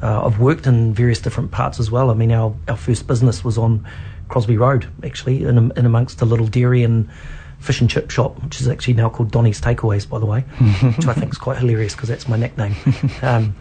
uh, 0.00 0.26
I've 0.26 0.38
worked 0.38 0.66
in 0.66 0.94
various 0.94 1.20
different 1.20 1.50
parts 1.50 1.80
as 1.80 1.90
well. 1.90 2.10
I 2.10 2.14
mean, 2.14 2.32
our 2.32 2.54
our 2.68 2.76
first 2.76 3.06
business 3.06 3.44
was 3.44 3.58
on 3.58 3.86
Crosby 4.28 4.56
Road, 4.56 4.86
actually, 5.04 5.44
in, 5.44 5.72
in 5.76 5.86
amongst 5.86 6.20
a 6.20 6.24
little 6.24 6.46
dairy 6.46 6.82
and 6.82 7.08
fish 7.60 7.80
and 7.80 7.90
chip 7.90 8.10
shop, 8.10 8.42
which 8.42 8.60
is 8.60 8.68
actually 8.68 8.94
now 8.94 9.08
called 9.08 9.30
Donny's 9.30 9.60
Takeaways, 9.60 10.08
by 10.08 10.18
the 10.18 10.26
way, 10.26 10.40
which 10.96 11.06
I 11.06 11.14
think 11.14 11.32
is 11.32 11.38
quite 11.38 11.58
hilarious 11.58 11.94
because 11.94 12.08
that's 12.08 12.28
my 12.28 12.36
nickname. 12.36 12.74
Um, 13.22 13.56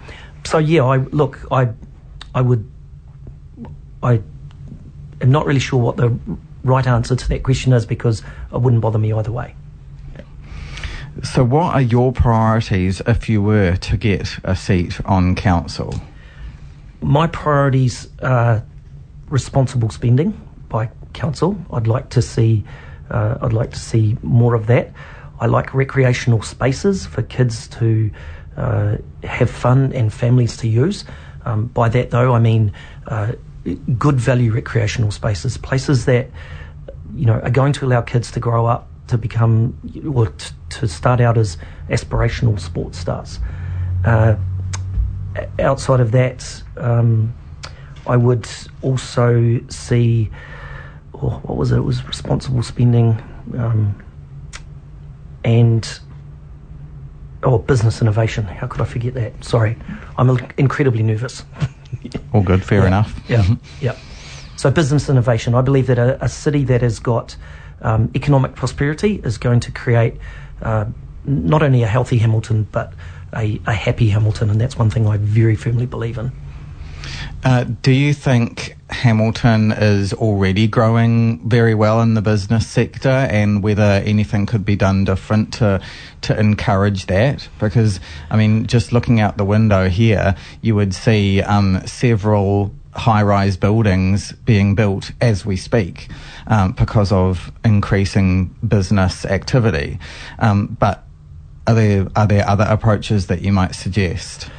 so 0.45 0.59
yeah, 0.59 0.85
I 0.85 0.97
look, 0.97 1.39
I, 1.51 1.69
I 2.33 2.41
would, 2.41 2.69
I 4.03 4.21
am 5.21 5.31
not 5.31 5.45
really 5.45 5.59
sure 5.59 5.79
what 5.79 5.97
the 5.97 6.17
right 6.63 6.85
answer 6.85 7.15
to 7.15 7.29
that 7.29 7.43
question 7.43 7.73
is 7.73 7.85
because 7.85 8.21
it 8.53 8.61
wouldn't 8.61 8.81
bother 8.81 8.99
me 8.99 9.11
either 9.13 9.31
way. 9.31 9.55
So, 11.23 11.43
what 11.43 11.73
are 11.73 11.81
your 11.81 12.13
priorities 12.13 13.01
if 13.07 13.27
you 13.27 13.41
were 13.41 13.75
to 13.75 13.97
get 13.97 14.37
a 14.43 14.55
seat 14.55 15.03
on 15.05 15.33
council? 15.33 15.95
My 17.01 17.25
priorities 17.25 18.07
are 18.21 18.63
responsible 19.27 19.89
spending 19.89 20.46
by 20.69 20.89
council. 21.13 21.57
I'd 21.71 21.87
like 21.87 22.09
to 22.09 22.21
see 22.21 22.63
uh, 23.09 23.37
I'd 23.41 23.53
like 23.53 23.71
to 23.71 23.79
see 23.79 24.17
more 24.21 24.53
of 24.53 24.67
that. 24.67 24.91
I 25.39 25.45
like 25.45 25.73
recreational 25.73 26.41
spaces 26.41 27.05
for 27.05 27.21
kids 27.21 27.67
to 27.69 28.11
uh, 28.57 28.97
have 29.23 29.49
fun 29.49 29.93
and 29.93 30.11
families 30.11 30.57
to 30.57 30.67
use. 30.67 31.05
Um, 31.45 31.67
by 31.67 31.89
that, 31.89 32.09
though, 32.09 32.33
I 32.33 32.39
mean 32.39 32.73
uh, 33.07 33.33
good 33.97 34.19
value 34.19 34.51
recreational 34.51 35.11
spaces, 35.11 35.57
places 35.57 36.05
that 36.05 36.29
you 37.15 37.25
know 37.25 37.39
are 37.39 37.49
going 37.49 37.73
to 37.73 37.85
allow 37.85 38.01
kids 38.01 38.31
to 38.31 38.39
grow 38.39 38.65
up 38.65 38.87
to 39.07 39.17
become 39.17 39.77
or 40.13 40.27
t- 40.27 40.53
to 40.69 40.87
start 40.87 41.21
out 41.21 41.37
as 41.37 41.57
aspirational 41.89 42.59
sports 42.59 42.97
stars. 42.97 43.39
Uh, 44.03 44.35
outside 45.59 45.99
of 45.99 46.11
that, 46.11 46.63
um, 46.77 47.33
I 48.05 48.17
would 48.17 48.49
also 48.81 49.59
see 49.69 50.29
oh, 51.21 51.41
what 51.43 51.57
was 51.57 51.71
it? 51.71 51.77
It 51.77 51.81
was 51.81 52.05
responsible 52.05 52.63
spending 52.63 53.21
um, 53.57 54.03
and 55.43 55.99
oh, 57.43 57.57
business 57.59 58.01
innovation. 58.01 58.45
How 58.45 58.67
could 58.67 58.81
I 58.81 58.85
forget 58.85 59.13
that? 59.15 59.43
Sorry, 59.43 59.77
I'm 60.17 60.29
incredibly 60.57 61.03
nervous. 61.03 61.43
All 62.33 62.41
good, 62.41 62.63
fair 62.63 62.81
yeah, 62.81 62.87
enough. 62.87 63.19
Yeah, 63.27 63.55
yeah. 63.81 63.95
So 64.55 64.71
business 64.71 65.09
innovation. 65.09 65.53
I 65.53 65.61
believe 65.61 65.87
that 65.87 65.99
a, 65.99 66.23
a 66.23 66.29
city 66.29 66.63
that 66.65 66.81
has 66.81 66.99
got 66.99 67.35
um, 67.81 68.11
economic 68.15 68.55
prosperity 68.55 69.21
is 69.23 69.37
going 69.37 69.59
to 69.61 69.71
create 69.71 70.15
uh, 70.61 70.85
not 71.25 71.61
only 71.61 71.83
a 71.83 71.87
healthy 71.87 72.17
Hamilton 72.17 72.67
but 72.71 72.93
a, 73.35 73.59
a 73.67 73.73
happy 73.73 74.09
Hamilton, 74.09 74.49
and 74.49 74.59
that's 74.59 74.77
one 74.77 74.89
thing 74.89 75.07
I 75.07 75.17
very 75.17 75.55
firmly 75.55 75.85
believe 75.85 76.17
in. 76.17 76.31
Uh, 77.43 77.65
do 77.81 77.91
you 77.91 78.13
think 78.13 78.76
Hamilton 78.89 79.71
is 79.71 80.13
already 80.13 80.67
growing 80.67 81.47
very 81.47 81.75
well 81.75 82.01
in 82.01 82.13
the 82.13 82.21
business 82.21 82.67
sector, 82.67 83.09
and 83.09 83.61
whether 83.61 84.01
anything 84.05 84.45
could 84.45 84.63
be 84.63 84.75
done 84.75 85.03
different 85.03 85.53
to 85.55 85.81
to 86.21 86.39
encourage 86.39 87.07
that? 87.07 87.47
Because 87.59 87.99
I 88.29 88.37
mean, 88.37 88.65
just 88.65 88.93
looking 88.93 89.19
out 89.19 89.37
the 89.37 89.45
window 89.45 89.89
here, 89.89 90.35
you 90.61 90.75
would 90.75 90.93
see 90.93 91.41
um, 91.41 91.85
several 91.85 92.73
high-rise 92.95 93.57
buildings 93.57 94.31
being 94.31 94.73
built 94.73 95.11
as 95.21 95.45
we 95.45 95.55
speak 95.55 96.09
um, 96.47 96.71
because 96.71 97.11
of 97.11 97.51
increasing 97.63 98.47
business 98.67 99.23
activity. 99.25 99.99
Um, 100.39 100.77
but 100.79 101.03
are 101.67 101.75
there 101.75 102.07
are 102.15 102.25
there 102.25 102.47
other 102.47 102.65
approaches 102.67 103.27
that 103.27 103.41
you 103.41 103.51
might 103.51 103.75
suggest? 103.75 104.49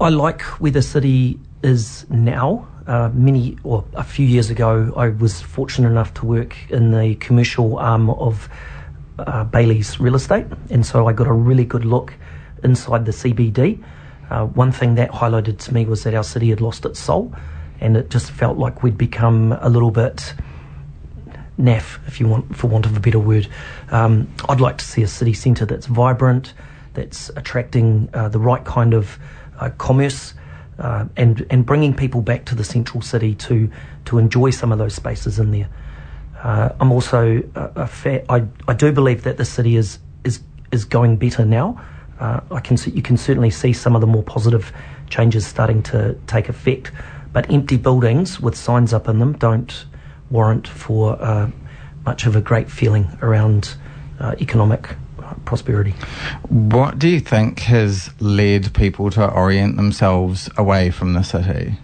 I 0.00 0.10
like 0.10 0.42
where 0.60 0.70
the 0.70 0.82
city 0.82 1.38
is 1.62 2.06
now. 2.10 2.68
Uh, 2.86 3.10
many 3.12 3.58
or 3.64 3.84
a 3.94 4.04
few 4.04 4.24
years 4.24 4.48
ago, 4.48 4.92
I 4.96 5.08
was 5.08 5.40
fortunate 5.40 5.88
enough 5.88 6.14
to 6.14 6.26
work 6.26 6.56
in 6.70 6.92
the 6.92 7.16
commercial 7.16 7.78
arm 7.78 8.10
of 8.10 8.48
uh, 9.18 9.44
Bayleys 9.44 9.98
real 9.98 10.14
estate, 10.14 10.46
and 10.70 10.86
so 10.86 11.08
I 11.08 11.12
got 11.12 11.26
a 11.26 11.32
really 11.32 11.64
good 11.64 11.84
look 11.84 12.14
inside 12.62 13.04
the 13.04 13.12
CBD. 13.12 13.82
Uh, 14.30 14.46
one 14.46 14.70
thing 14.72 14.94
that 14.96 15.10
highlighted 15.10 15.58
to 15.58 15.74
me 15.74 15.84
was 15.84 16.04
that 16.04 16.14
our 16.14 16.24
city 16.24 16.50
had 16.50 16.60
lost 16.60 16.84
its 16.84 17.00
soul, 17.00 17.34
and 17.80 17.96
it 17.96 18.10
just 18.10 18.30
felt 18.30 18.56
like 18.56 18.82
we'd 18.82 18.98
become 18.98 19.52
a 19.60 19.68
little 19.68 19.90
bit 19.90 20.34
naff, 21.58 21.98
if 22.06 22.20
you 22.20 22.28
want, 22.28 22.56
for 22.56 22.68
want 22.68 22.86
of 22.86 22.96
a 22.96 23.00
better 23.00 23.18
word. 23.18 23.48
Um, 23.90 24.32
I'd 24.48 24.60
like 24.60 24.78
to 24.78 24.84
see 24.84 25.02
a 25.02 25.08
city 25.08 25.32
centre 25.32 25.66
that's 25.66 25.86
vibrant, 25.86 26.54
that's 26.94 27.30
attracting 27.30 28.08
uh, 28.14 28.28
the 28.28 28.38
right 28.38 28.64
kind 28.64 28.94
of 28.94 29.18
uh, 29.58 29.70
commerce, 29.70 30.34
uh, 30.78 31.06
and 31.16 31.46
and 31.50 31.64
bringing 31.64 31.94
people 31.94 32.20
back 32.20 32.44
to 32.46 32.54
the 32.54 32.64
central 32.64 33.02
city 33.02 33.34
to 33.34 33.70
to 34.06 34.18
enjoy 34.18 34.50
some 34.50 34.72
of 34.72 34.78
those 34.78 34.94
spaces 34.94 35.38
in 35.38 35.50
there. 35.50 35.68
Uh, 36.42 36.70
I'm 36.80 36.92
also 36.92 37.42
a, 37.54 37.72
a 37.76 37.86
fa- 37.86 38.30
I, 38.30 38.44
I 38.68 38.74
do 38.74 38.92
believe 38.92 39.22
that 39.22 39.36
the 39.36 39.44
city 39.44 39.76
is 39.76 39.98
is 40.24 40.40
is 40.72 40.84
going 40.84 41.16
better 41.16 41.44
now. 41.44 41.80
Uh, 42.20 42.40
I 42.50 42.60
can 42.60 42.76
see, 42.76 42.90
you 42.92 43.02
can 43.02 43.16
certainly 43.16 43.50
see 43.50 43.72
some 43.72 43.94
of 43.94 44.00
the 44.00 44.06
more 44.06 44.22
positive 44.22 44.72
changes 45.10 45.46
starting 45.46 45.82
to 45.84 46.18
take 46.26 46.48
effect, 46.48 46.90
but 47.32 47.50
empty 47.50 47.76
buildings 47.76 48.40
with 48.40 48.56
signs 48.56 48.94
up 48.94 49.08
in 49.08 49.18
them 49.18 49.34
don't 49.34 49.84
warrant 50.30 50.66
for 50.66 51.20
uh, 51.22 51.50
much 52.04 52.26
of 52.26 52.34
a 52.36 52.40
great 52.40 52.70
feeling 52.70 53.06
around 53.20 53.76
uh, 54.18 54.34
economic 54.40 54.96
prosperity. 55.44 55.94
What 56.48 56.98
do 56.98 57.08
you 57.08 57.20
think 57.20 57.60
has 57.60 58.10
led 58.20 58.74
people 58.74 59.10
to 59.10 59.30
orient 59.30 59.76
themselves 59.76 60.50
away 60.56 60.90
from 60.90 61.12
the 61.12 61.22
city? 61.22 61.74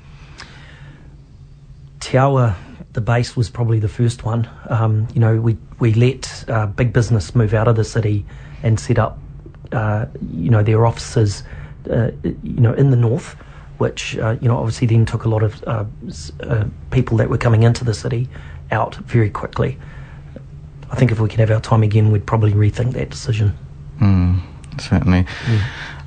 Te 2.01 2.19
the 2.93 3.01
base 3.01 3.37
was 3.37 3.49
probably 3.49 3.79
the 3.79 3.89
first 3.89 4.25
one. 4.25 4.49
Um, 4.69 5.09
you 5.15 5.21
know, 5.21 5.41
we 5.41 5.57
we 5.79 5.95
let 5.95 6.45
uh, 6.49 6.67
big 6.67 6.93
business 6.93 7.35
move 7.35 7.55
out 7.55 7.69
of 7.69 7.77
the 7.77 7.85
city 7.85 8.25
and 8.63 8.79
set 8.79 8.99
up, 8.99 9.19
uh, 9.73 10.07
you 10.31 10.51
know, 10.51 10.63
their 10.63 10.85
offices, 10.87 11.43
uh, 11.91 12.11
you 12.23 12.61
know, 12.61 12.75
in 12.75 12.91
the 12.91 12.97
north, 12.97 13.35
which 13.79 14.19
uh, 14.19 14.37
you 14.41 14.49
know 14.49 14.59
obviously 14.59 14.87
then 14.87 15.07
took 15.07 15.25
a 15.25 15.29
lot 15.29 15.43
of 15.43 15.63
uh, 15.65 15.85
uh, 16.41 16.65
people 16.91 17.17
that 17.17 17.31
were 17.31 17.39
coming 17.39 17.63
into 17.63 17.85
the 17.85 17.95
city 17.95 18.29
out 18.71 18.97
very 18.97 19.31
quickly. 19.31 19.79
I 20.93 20.97
think 20.97 21.11
if 21.11 21.19
we 21.19 21.29
could 21.29 21.41
have 21.41 21.51
our 21.51 21.61
time 21.61 21.83
again, 21.83 22.13
we'd 22.13 22.27
probably 22.27 22.53
rethink 22.53 22.93
that 22.93 23.09
decision. 23.09 23.57
Mm, 23.99 24.43
certainly. 24.79 25.25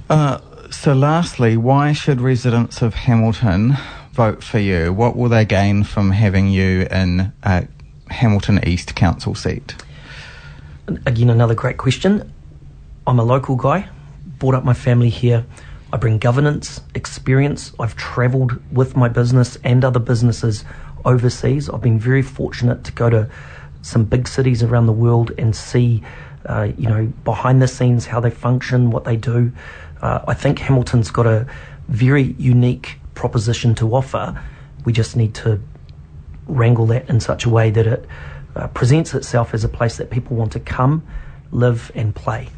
Mm. 0.08 0.74
so, 0.74 0.93
lastly, 0.93 1.58
why 1.58 1.91
should 1.91 2.21
residents 2.21 2.84
of 2.84 2.93
Hamilton 2.93 3.78
vote 4.13 4.43
for 4.43 4.60
you? 4.60 4.93
What 4.93 5.17
will 5.17 5.30
they 5.30 5.43
gain 5.43 5.84
from 5.84 6.12
having 6.12 6.50
you 6.50 6.88
in 6.91 7.34
a 7.41 7.67
Hamilton 8.12 8.65
East 8.65 8.95
Council 8.95 9.34
seat? 9.34 9.76
Again, 10.88 11.32
another 11.32 11.56
great 11.56 11.78
question. 11.78 12.32
I'm 13.08 13.17
a 13.17 13.24
local 13.24 13.56
guy, 13.56 13.89
brought 14.38 14.54
up 14.54 14.63
my 14.63 14.74
family 14.74 15.10
here. 15.10 15.45
I 15.91 15.98
bring 15.98 16.19
governance, 16.19 16.82
experience. 16.93 17.74
I've 17.80 17.95
travelled 17.95 18.62
with 18.71 18.95
my 18.95 19.08
business 19.08 19.58
and 19.63 19.84
other 19.84 20.00
businesses 20.00 20.63
overseas. 21.06 21.69
I've 21.69 21.82
been 21.82 22.00
very 22.00 22.21
fortunate 22.21 22.84
to 22.84 22.91
go 22.91 23.10
to 23.10 23.30
some 23.86 24.04
big 24.04 24.28
cities 24.28 24.63
around 24.63 24.88
the 24.88 24.93
world 24.93 25.32
and 25.38 25.56
see, 25.56 26.02
uh, 26.48 26.69
you 26.76 26.89
know, 26.89 27.06
behind 27.24 27.62
the 27.62 27.67
scenes 27.67 28.08
how 28.08 28.19
they 28.19 28.32
function, 28.32 28.89
what 28.89 29.04
they 29.04 29.15
do. 29.15 29.52
Uh, 30.02 30.21
I 30.28 30.34
think 30.34 30.58
Hamilton's 30.58 31.12
got 31.12 31.28
a 31.28 31.48
very 31.88 32.34
unique 32.39 32.98
proposition 33.13 33.76
to 33.76 33.95
offer. 33.95 34.41
We 34.86 34.91
just 34.91 35.15
need 35.15 35.36
to 35.36 35.62
wrangle 36.48 36.88
that 36.88 37.08
in 37.10 37.19
such 37.19 37.45
a 37.45 37.50
way 37.50 37.69
that 37.69 37.86
it 37.86 38.08
uh, 38.56 38.67
presents 38.69 39.13
itself 39.13 39.54
as 39.54 39.63
a 39.63 39.69
place 39.69 39.98
that 39.98 40.10
people 40.10 40.36
want 40.36 40.52
to 40.54 40.60
come, 40.60 41.06
live, 41.52 41.91
and 41.93 42.15
play. 42.15 42.50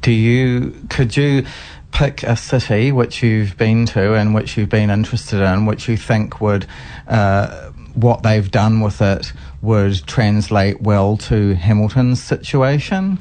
Do 0.00 0.10
you? 0.10 0.74
Could 0.88 1.16
you? 1.16 1.44
pick 1.92 2.22
a 2.22 2.34
city 2.34 2.90
which 2.90 3.22
you've 3.22 3.54
been 3.58 3.84
to 3.84 4.14
and 4.14 4.34
which 4.34 4.56
you've 4.56 4.70
been 4.70 4.88
interested 4.88 5.42
in, 5.42 5.66
which 5.66 5.90
you 5.90 5.96
think 5.98 6.40
would 6.40 6.66
uh, 7.06 7.70
what 7.94 8.22
they've 8.22 8.50
done 8.50 8.80
with 8.80 9.02
it 9.02 9.30
would 9.62 10.06
translate 10.06 10.82
well 10.82 11.16
to 11.16 11.54
Hamilton's 11.54 12.22
situation? 12.22 13.18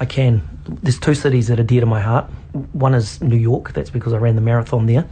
I 0.00 0.04
can. 0.04 0.48
There's 0.82 0.98
two 0.98 1.14
cities 1.14 1.48
that 1.48 1.60
are 1.60 1.64
dear 1.64 1.80
to 1.80 1.86
my 1.86 2.00
heart. 2.00 2.26
One 2.72 2.94
is 2.94 3.20
New 3.20 3.36
York. 3.36 3.72
That's 3.72 3.90
because 3.90 4.12
I 4.12 4.18
ran 4.18 4.36
the 4.36 4.40
marathon 4.40 4.86
there, 4.86 5.06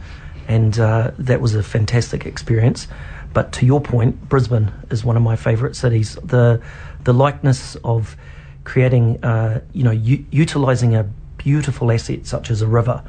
and 0.47 0.79
uh, 0.79 1.11
that 1.19 1.41
was 1.41 1.55
a 1.55 1.63
fantastic 1.63 2.25
experience. 2.25 2.87
But 3.33 3.51
to 3.53 3.65
your 3.65 3.81
point, 3.81 4.29
Brisbane 4.29 4.71
is 4.89 5.05
one 5.05 5.15
of 5.15 5.23
my 5.23 5.35
favourite 5.35 5.75
cities. 5.75 6.15
The 6.23 6.61
the 7.03 7.13
likeness 7.13 7.75
of 7.83 8.15
creating, 8.63 9.23
uh, 9.23 9.61
you 9.73 9.83
know, 9.83 9.91
u- 9.91 10.25
utilising 10.31 10.95
a 10.95 11.03
beautiful 11.37 11.91
asset 11.91 12.27
such 12.27 12.51
as 12.51 12.61
a 12.61 12.67
river 12.67 13.03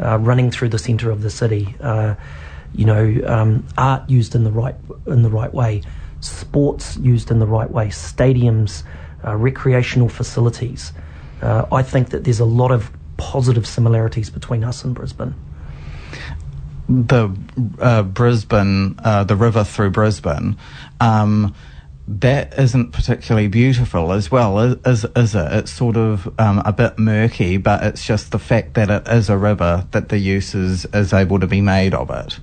uh, 0.00 0.18
running 0.18 0.50
through 0.50 0.68
the 0.68 0.78
centre 0.78 1.10
of 1.10 1.22
the 1.22 1.30
city. 1.30 1.74
Uh, 1.80 2.14
you 2.74 2.84
know, 2.84 3.20
um, 3.26 3.66
art 3.78 4.08
used 4.10 4.34
in 4.34 4.44
the 4.44 4.50
right 4.50 4.74
in 5.06 5.22
the 5.22 5.30
right 5.30 5.52
way, 5.52 5.82
sports 6.20 6.96
used 6.98 7.30
in 7.30 7.38
the 7.38 7.46
right 7.46 7.70
way, 7.70 7.88
stadiums, 7.88 8.82
uh, 9.24 9.34
recreational 9.36 10.08
facilities. 10.08 10.92
Uh, 11.42 11.66
I 11.70 11.82
think 11.82 12.10
that 12.10 12.24
there's 12.24 12.40
a 12.40 12.44
lot 12.44 12.70
of 12.70 12.90
positive 13.16 13.66
similarities 13.66 14.30
between 14.30 14.64
us 14.64 14.84
and 14.84 14.94
Brisbane. 14.94 15.34
The 16.88 17.36
uh, 17.80 18.02
Brisbane, 18.02 18.98
uh, 19.04 19.24
the 19.24 19.36
river 19.36 19.64
through 19.64 19.90
Brisbane. 19.90 20.56
Um, 21.00 21.54
that 22.08 22.58
isn't 22.58 22.92
particularly 22.92 23.48
beautiful 23.48 24.12
as 24.12 24.30
well, 24.30 24.58
is, 24.58 25.04
is 25.14 25.34
it? 25.34 25.52
It's 25.52 25.70
sort 25.70 25.98
of 25.98 26.26
um, 26.40 26.62
a 26.64 26.72
bit 26.72 26.98
murky, 26.98 27.58
but 27.58 27.84
it's 27.84 28.06
just 28.06 28.32
the 28.32 28.38
fact 28.38 28.74
that 28.74 28.88
it 28.88 29.06
is 29.08 29.28
a 29.28 29.36
river 29.36 29.86
that 29.90 30.08
the 30.08 30.16
use 30.16 30.54
is, 30.54 30.86
is 30.86 31.12
able 31.12 31.38
to 31.38 31.46
be 31.46 31.60
made 31.60 31.92
of 31.92 32.08
it. 32.08 32.40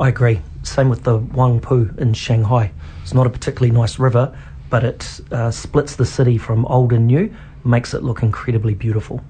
I 0.00 0.08
agree. 0.08 0.40
Same 0.64 0.88
with 0.88 1.04
the 1.04 1.20
Huangpu 1.20 1.96
in 1.96 2.12
Shanghai. 2.12 2.72
It's 3.08 3.14
not 3.14 3.26
a 3.26 3.30
particularly 3.30 3.70
nice 3.70 3.98
river, 3.98 4.36
but 4.68 4.84
it 4.84 5.20
uh, 5.32 5.50
splits 5.50 5.96
the 5.96 6.04
city 6.04 6.36
from 6.36 6.66
old 6.66 6.92
and 6.92 7.06
new, 7.06 7.34
makes 7.64 7.94
it 7.94 8.02
look 8.02 8.22
incredibly 8.22 8.74
beautiful 8.74 9.22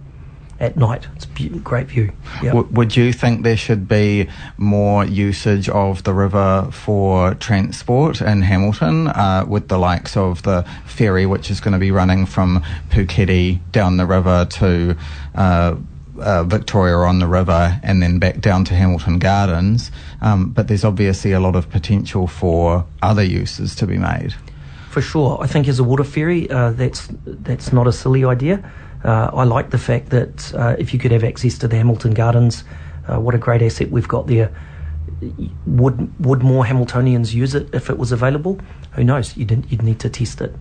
at 0.58 0.76
night. 0.76 1.06
It's 1.14 1.26
a 1.26 1.48
great 1.60 1.86
view. 1.86 2.10
Yep. 2.42 2.54
W- 2.54 2.68
would 2.72 2.96
you 2.96 3.12
think 3.12 3.44
there 3.44 3.56
should 3.56 3.86
be 3.86 4.28
more 4.56 5.04
usage 5.04 5.68
of 5.68 6.02
the 6.02 6.12
river 6.12 6.68
for 6.72 7.34
transport 7.34 8.20
in 8.20 8.42
Hamilton 8.42 9.06
uh, 9.06 9.44
with 9.46 9.68
the 9.68 9.78
likes 9.78 10.16
of 10.16 10.42
the 10.42 10.66
ferry, 10.84 11.24
which 11.24 11.48
is 11.48 11.60
going 11.60 11.74
to 11.74 11.78
be 11.78 11.92
running 11.92 12.26
from 12.26 12.64
Pukete 12.90 13.60
down 13.70 13.96
the 13.96 14.06
river 14.06 14.44
to 14.44 14.96
uh, 15.36 15.76
uh, 16.20 16.42
Victoria 16.42 16.96
on 16.96 17.20
the 17.20 17.28
river 17.28 17.78
and 17.84 18.02
then 18.02 18.18
back 18.18 18.40
down 18.40 18.64
to 18.64 18.74
Hamilton 18.74 19.20
Gardens? 19.20 19.92
Um, 20.20 20.50
but 20.50 20.68
there's 20.68 20.85
obviously 20.85 21.33
a 21.33 21.40
lot 21.40 21.54
of 21.54 21.70
potential 21.70 22.26
for 22.26 22.85
other 23.02 23.22
uses 23.22 23.74
to 23.76 23.87
be 23.87 23.98
made. 23.98 24.35
For 24.90 25.00
sure, 25.00 25.38
I 25.40 25.46
think 25.46 25.68
as 25.68 25.78
a 25.78 25.85
water 25.85 26.04
ferry, 26.04 26.50
uh, 26.50 26.72
that's 26.72 27.09
that's 27.24 27.72
not 27.72 27.87
a 27.87 27.92
silly 27.92 28.24
idea. 28.24 28.68
Uh, 29.04 29.31
I 29.33 29.44
like 29.44 29.70
the 29.70 29.78
fact 29.78 30.11
that 30.11 30.52
uh, 30.54 30.74
if 30.78 30.92
you 30.92 30.98
could 30.98 31.12
have 31.12 31.22
access 31.22 31.57
to 31.59 31.68
the 31.68 31.76
Hamilton 31.76 32.14
Gardens, 32.14 32.64
uh, 33.07 33.20
what 33.20 33.35
a 33.35 33.38
great 33.38 33.62
asset 33.62 33.90
we've 33.90 34.09
got 34.09 34.26
there. 34.26 34.50
Would 35.66 36.24
would 36.24 36.42
more 36.42 36.64
Hamiltonians 36.64 37.33
use 37.33 37.54
it 37.54 37.72
if 37.72 37.90
it 37.90 37.98
was 37.98 38.12
available? 38.12 38.59
Who 38.92 39.04
knows? 39.04 39.37
You'd, 39.37 39.66
you'd 39.70 39.83
need 39.83 40.00
to 40.00 40.11
test 40.11 40.40
it. 40.40 40.54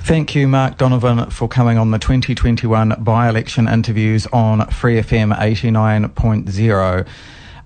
Thank 0.00 0.34
you, 0.36 0.46
Mark 0.46 0.78
Donovan, 0.78 1.30
for 1.30 1.48
coming 1.48 1.78
on 1.78 1.90
the 1.90 1.98
2021 1.98 2.94
by 3.00 3.28
election 3.28 3.66
interviews 3.66 4.26
on 4.28 4.64
Free 4.68 5.00
FM 5.00 5.36
89.0. 5.36 7.06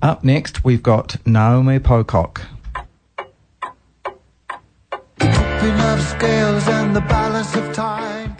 Up 0.02 0.24
next, 0.24 0.64
we've 0.64 0.82
got 0.82 1.16
Naomi 1.26 1.78
Pocock. 1.78 2.42
scales 6.20 6.68
and 6.68 6.96
the 6.96 7.00
balance 7.02 7.54
of 7.54 7.72
time. 7.74 8.36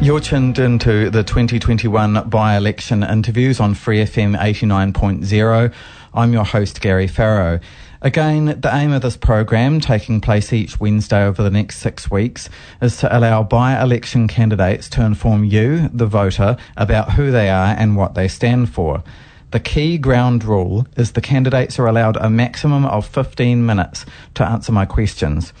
You're 0.00 0.20
tuned 0.20 0.58
into 0.58 1.10
the 1.10 1.22
2021 1.22 2.28
by 2.28 2.56
election 2.56 3.02
interviews 3.02 3.60
on 3.60 3.74
Free 3.74 3.98
FM 3.98 4.38
89.0. 4.38 5.72
I'm 6.14 6.32
your 6.32 6.44
host, 6.44 6.80
Gary 6.80 7.06
Farrow. 7.06 7.60
Again, 8.02 8.60
the 8.60 8.70
aim 8.74 8.92
of 8.92 9.02
this 9.02 9.16
program, 9.16 9.80
taking 9.80 10.20
place 10.20 10.52
each 10.52 10.80
Wednesday 10.80 11.24
over 11.24 11.42
the 11.42 11.50
next 11.50 11.78
six 11.78 12.10
weeks, 12.10 12.50
is 12.80 12.96
to 12.98 13.16
allow 13.16 13.42
by 13.42 13.80
election 13.80 14.28
candidates 14.28 14.88
to 14.90 15.04
inform 15.04 15.44
you, 15.44 15.88
the 15.88 16.06
voter, 16.06 16.56
about 16.76 17.12
who 17.12 17.30
they 17.30 17.48
are 17.48 17.74
and 17.78 17.96
what 17.96 18.14
they 18.14 18.28
stand 18.28 18.72
for. 18.72 19.02
The 19.52 19.60
key 19.60 19.98
ground 19.98 20.44
rule 20.44 20.86
is 20.96 21.12
the 21.12 21.20
candidates 21.20 21.78
are 21.78 21.86
allowed 21.86 22.16
a 22.16 22.30
maximum 22.30 22.86
of 22.86 23.06
15 23.06 23.66
minutes 23.66 24.06
to 24.32 24.46
answer 24.46 24.72
my 24.72 24.86
questions. 24.86 25.52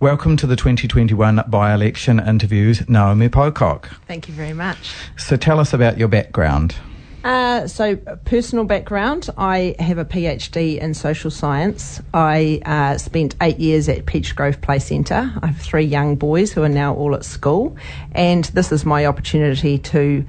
Welcome 0.00 0.36
to 0.38 0.48
the 0.48 0.56
2021 0.56 1.44
by 1.46 1.72
election 1.72 2.18
interviews, 2.18 2.88
Naomi 2.88 3.28
Pocock. 3.28 3.88
Thank 4.08 4.26
you 4.26 4.34
very 4.34 4.52
much. 4.52 4.92
So 5.16 5.36
tell 5.36 5.60
us 5.60 5.72
about 5.72 5.96
your 5.96 6.08
background. 6.08 6.74
Uh, 7.22 7.68
so, 7.68 7.94
personal 8.24 8.64
background 8.64 9.30
I 9.38 9.76
have 9.78 9.98
a 9.98 10.04
PhD 10.04 10.78
in 10.80 10.92
social 10.92 11.30
science. 11.30 12.02
I 12.12 12.60
uh, 12.66 12.98
spent 12.98 13.36
eight 13.40 13.60
years 13.60 13.88
at 13.88 14.06
Peach 14.06 14.34
Grove 14.34 14.60
Play 14.60 14.80
Centre. 14.80 15.32
I 15.40 15.46
have 15.46 15.58
three 15.58 15.84
young 15.84 16.16
boys 16.16 16.50
who 16.50 16.64
are 16.64 16.68
now 16.68 16.94
all 16.94 17.14
at 17.14 17.24
school, 17.24 17.76
and 18.10 18.46
this 18.46 18.72
is 18.72 18.84
my 18.84 19.06
opportunity 19.06 19.78
to 19.78 20.24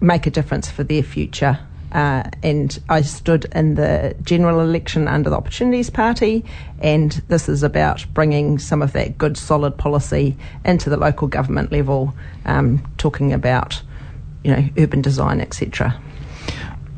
make 0.00 0.26
a 0.26 0.30
difference 0.30 0.70
for 0.70 0.82
their 0.82 1.02
future. 1.02 1.58
Uh, 1.92 2.24
and 2.42 2.78
I 2.88 3.00
stood 3.00 3.46
in 3.54 3.76
the 3.76 4.14
general 4.22 4.60
election 4.60 5.08
under 5.08 5.30
the 5.30 5.36
Opportunities 5.36 5.88
Party, 5.90 6.44
and 6.80 7.12
this 7.28 7.48
is 7.48 7.62
about 7.62 8.04
bringing 8.12 8.58
some 8.58 8.82
of 8.82 8.92
that 8.92 9.16
good, 9.16 9.36
solid 9.36 9.76
policy 9.78 10.36
into 10.64 10.90
the 10.90 10.96
local 10.96 11.28
government 11.28 11.72
level, 11.72 12.14
um, 12.44 12.82
talking 12.98 13.32
about, 13.32 13.82
you 14.44 14.54
know, 14.54 14.68
urban 14.76 15.00
design, 15.00 15.40
etc. 15.40 15.98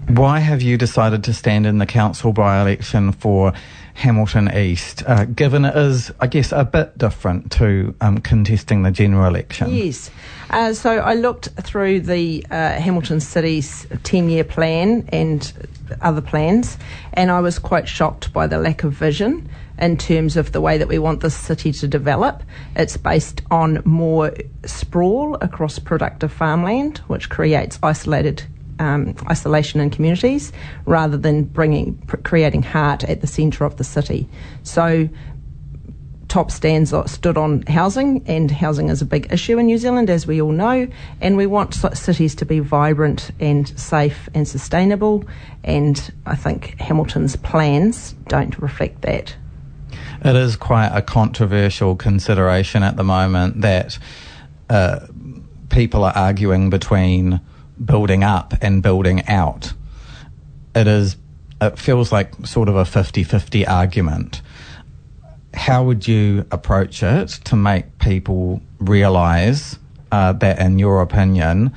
Why 0.09 0.41
have 0.41 0.61
you 0.61 0.77
decided 0.77 1.23
to 1.25 1.33
stand 1.33 1.67
in 1.67 1.79
the 1.79 1.87
council 1.87 2.33
by 2.33 2.61
election 2.61 3.13
for 3.13 3.53
Hamilton 4.01 4.51
East, 4.57 5.03
uh, 5.07 5.27
given 5.27 5.67
it 5.67 5.77
is, 5.77 6.11
I 6.21 6.27
guess, 6.27 6.53
a 6.53 6.65
bit 6.65 6.97
different 6.97 7.53
to 7.53 7.95
um, 8.01 8.19
contesting 8.19 8.83
the 8.83 8.91
general 8.91 9.27
election? 9.27 9.75
Yes. 9.75 10.11
Uh, 10.49 10.73
so 10.73 11.01
I 11.01 11.15
looked 11.15 11.49
through 11.61 12.01
the 12.01 12.45
uh, 12.51 12.81
Hamilton 12.81 13.21
City's 13.21 13.87
10 14.03 14.31
year 14.31 14.43
plan 14.43 15.07
and 15.13 15.53
other 16.01 16.23
plans, 16.23 16.79
and 17.13 17.31
I 17.31 17.41
was 17.41 17.59
quite 17.59 17.87
shocked 17.87 18.33
by 18.33 18.47
the 18.47 18.59
lack 18.59 18.85
of 18.85 18.95
vision 18.95 19.51
in 19.79 19.99
terms 19.99 20.39
of 20.39 20.53
the 20.53 20.63
way 20.63 20.79
that 20.79 20.89
we 20.89 20.99
want 20.99 21.21
this 21.21 21.37
city 21.37 21.71
to 21.73 21.87
develop. 21.87 22.43
It's 22.77 22.97
based 22.97 23.43
on 23.51 23.83
more 23.85 24.33
sprawl 24.65 25.35
across 25.43 25.79
productive 25.79 26.33
farmland, 26.33 26.99
which 27.07 27.29
creates 27.29 27.79
isolated 27.83 28.45
um, 28.81 29.15
isolation 29.29 29.79
in 29.79 29.91
communities 29.91 30.53
rather 30.87 31.17
than 31.17 31.45
bringing 31.45 31.97
creating 32.25 32.63
heart 32.63 33.05
at 33.05 33.21
the 33.21 33.27
centre 33.27 33.65
of 33.65 33.77
the 33.77 33.85
city. 33.85 34.29
So 34.65 35.09
top 36.29 36.51
stands 36.51 36.95
stood 37.07 37.37
on 37.37 37.63
housing, 37.63 38.23
and 38.27 38.51
housing 38.51 38.89
is 38.89 39.03
a 39.03 39.05
big 39.05 39.31
issue 39.33 39.59
in 39.59 39.67
New 39.67 39.79
Zealand, 39.79 40.09
as 40.09 40.27
we 40.27 40.41
all 40.41 40.53
know. 40.53 40.89
And 41.21 41.37
we 41.37 41.47
want 41.47 41.75
cities 41.75 42.35
to 42.37 42.47
be 42.47 42.61
vibrant 42.61 43.33
and 43.39 43.69
safe 43.79 44.29
and 44.33 44.49
sustainable. 44.49 45.25
And 45.63 46.13
I 46.27 46.37
think 46.37 46.81
Hamilton's 46.81 47.37
plans 47.37 48.13
don't 48.29 48.57
reflect 48.59 49.03
that. 49.03 49.37
It 50.25 50.37
is 50.37 50.57
quite 50.57 50.91
a 50.95 51.03
controversial 51.03 51.97
consideration 51.97 52.83
at 52.83 52.97
the 52.97 53.05
moment 53.05 53.63
that 53.63 53.99
uh, 54.69 55.01
people 55.69 56.05
are 56.05 56.17
arguing 56.17 56.71
between 56.71 57.41
building 57.85 58.25
up 58.25 58.55
and 58.61 58.83
building 58.83 59.27
out. 59.27 59.73
It 60.75 60.87
is, 60.87 61.17
it 61.61 61.79
feels 61.79 62.13
like 62.13 62.47
sort 62.47 62.69
of 62.69 62.77
a 62.77 62.85
50 62.85 63.25
50 63.25 63.67
argument. 63.67 64.43
How 65.53 65.83
would 65.83 66.07
you 66.07 66.47
approach 66.53 67.03
it 67.03 67.29
to 67.45 67.57
make 67.57 67.99
people 67.99 68.63
realise 68.79 69.79
uh, 70.13 70.33
that, 70.35 70.61
in 70.61 70.79
your 70.79 71.03
opinion, 71.03 71.73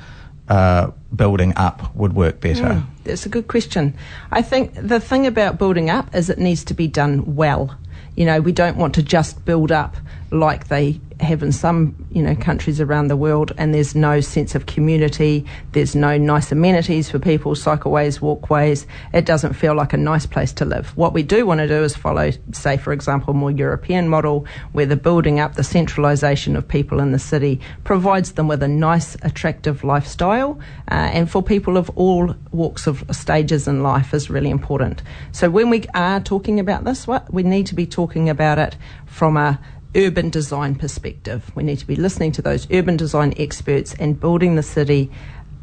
uh, 0.48 0.90
building 1.14 1.52
up 1.56 1.94
would 1.96 2.14
work 2.14 2.40
better? 2.40 2.62
Mm, 2.62 2.86
that's 3.04 3.26
a 3.26 3.28
good 3.28 3.48
question. 3.48 3.96
I 4.30 4.42
think 4.42 4.74
the 4.74 5.00
thing 5.00 5.26
about 5.26 5.58
building 5.58 5.90
up 5.90 6.14
is 6.14 6.30
it 6.30 6.38
needs 6.38 6.64
to 6.64 6.74
be 6.74 6.86
done 6.86 7.34
well. 7.34 7.76
You 8.16 8.26
know, 8.26 8.40
we 8.40 8.52
don't 8.52 8.76
want 8.76 8.94
to 8.94 9.02
just 9.02 9.44
build 9.44 9.72
up 9.72 9.96
like 10.34 10.68
they 10.68 11.00
have 11.20 11.42
in 11.42 11.52
some 11.52 11.94
you 12.10 12.22
know 12.22 12.34
countries 12.34 12.80
around 12.80 13.08
the 13.08 13.16
world, 13.16 13.52
and 13.56 13.72
there's 13.72 13.94
no 13.94 14.20
sense 14.20 14.54
of 14.54 14.66
community. 14.66 15.44
There's 15.72 15.94
no 15.94 16.18
nice 16.18 16.50
amenities 16.52 17.10
for 17.10 17.18
people, 17.18 17.52
cycleways, 17.54 18.20
walkways. 18.20 18.86
It 19.12 19.24
doesn't 19.24 19.54
feel 19.54 19.74
like 19.74 19.92
a 19.92 19.96
nice 19.96 20.26
place 20.26 20.52
to 20.54 20.64
live. 20.64 20.96
What 20.96 21.12
we 21.12 21.22
do 21.22 21.46
want 21.46 21.58
to 21.58 21.68
do 21.68 21.82
is 21.84 21.96
follow, 21.96 22.30
say, 22.52 22.76
for 22.76 22.92
example, 22.92 23.32
more 23.32 23.50
European 23.50 24.08
model, 24.08 24.46
where 24.72 24.86
the 24.86 24.96
building 24.96 25.40
up, 25.40 25.54
the 25.54 25.64
centralisation 25.64 26.56
of 26.56 26.66
people 26.66 27.00
in 27.00 27.12
the 27.12 27.18
city 27.18 27.60
provides 27.84 28.32
them 28.32 28.48
with 28.48 28.62
a 28.62 28.68
nice, 28.68 29.16
attractive 29.22 29.84
lifestyle, 29.84 30.58
uh, 30.90 30.94
and 30.94 31.30
for 31.30 31.42
people 31.42 31.76
of 31.76 31.90
all 31.90 32.34
walks 32.50 32.86
of 32.86 33.04
stages 33.12 33.68
in 33.68 33.82
life 33.82 34.12
is 34.12 34.28
really 34.28 34.50
important. 34.50 35.02
So 35.32 35.48
when 35.48 35.70
we 35.70 35.84
are 35.94 36.20
talking 36.20 36.58
about 36.58 36.84
this, 36.84 37.06
what 37.06 37.32
we 37.32 37.42
need 37.42 37.66
to 37.66 37.74
be 37.74 37.86
talking 37.86 38.28
about 38.28 38.58
it 38.58 38.76
from 39.06 39.36
a 39.36 39.60
urban 39.94 40.30
design 40.30 40.74
perspective. 40.74 41.50
We 41.54 41.62
need 41.62 41.78
to 41.78 41.86
be 41.86 41.96
listening 41.96 42.32
to 42.32 42.42
those 42.42 42.66
urban 42.70 42.96
design 42.96 43.34
experts 43.36 43.94
and 43.94 44.18
building 44.18 44.56
the 44.56 44.62
city 44.62 45.10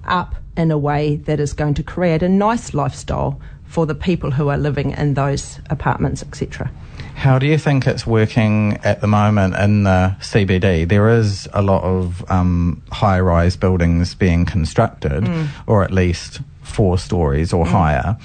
up 0.06 0.36
in 0.58 0.72
a 0.72 0.78
way 0.78 1.18
that 1.18 1.40
is 1.40 1.54
going 1.54 1.74
to 1.76 1.84
create 1.84 2.24
a 2.24 2.30
nice 2.30 2.74
lifestyle 2.74 3.40
for 3.66 3.86
the 3.86 3.96
people 3.96 4.32
who 4.32 4.50
are 4.50 4.58
living 4.58 4.92
in 4.92 5.14
those 5.14 5.60
apartments, 5.70 6.22
etc. 6.22 6.70
How 7.16 7.40
do 7.40 7.46
you 7.46 7.58
think 7.58 7.88
it's 7.88 8.06
working 8.06 8.78
at 8.84 9.00
the 9.00 9.08
moment 9.08 9.56
in 9.56 9.84
the 9.84 10.16
CBD? 10.20 10.88
There 10.88 11.10
is 11.10 11.48
a 11.54 11.62
lot 11.62 11.84
of 11.84 12.30
um, 12.30 12.82
high 12.92 13.20
rise 13.20 13.56
buildings 13.56 14.16
being 14.16 14.46
constructed, 14.46 15.24
mm. 15.24 15.48
or 15.68 15.84
at 15.84 15.92
least 15.92 16.42
four 16.64 16.98
stories 16.98 17.54
or 17.54 17.66
mm. 17.66 17.70
higher 17.70 18.18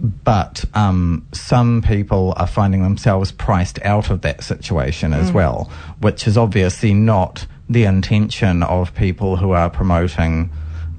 but 0.00 0.64
um, 0.74 1.26
some 1.32 1.82
people 1.82 2.32
are 2.36 2.46
finding 2.46 2.82
themselves 2.82 3.32
priced 3.32 3.80
out 3.84 4.10
of 4.10 4.22
that 4.22 4.42
situation 4.42 5.12
as 5.12 5.30
mm. 5.30 5.34
well, 5.34 5.70
which 6.00 6.26
is 6.26 6.38
obviously 6.38 6.94
not 6.94 7.46
the 7.68 7.84
intention 7.84 8.62
of 8.62 8.94
people 8.94 9.36
who 9.36 9.52
are 9.52 9.70
promoting 9.70 10.50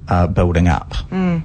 uh, 0.08 0.28
building 0.28 0.68
up. 0.68 0.94
Mm. 1.10 1.44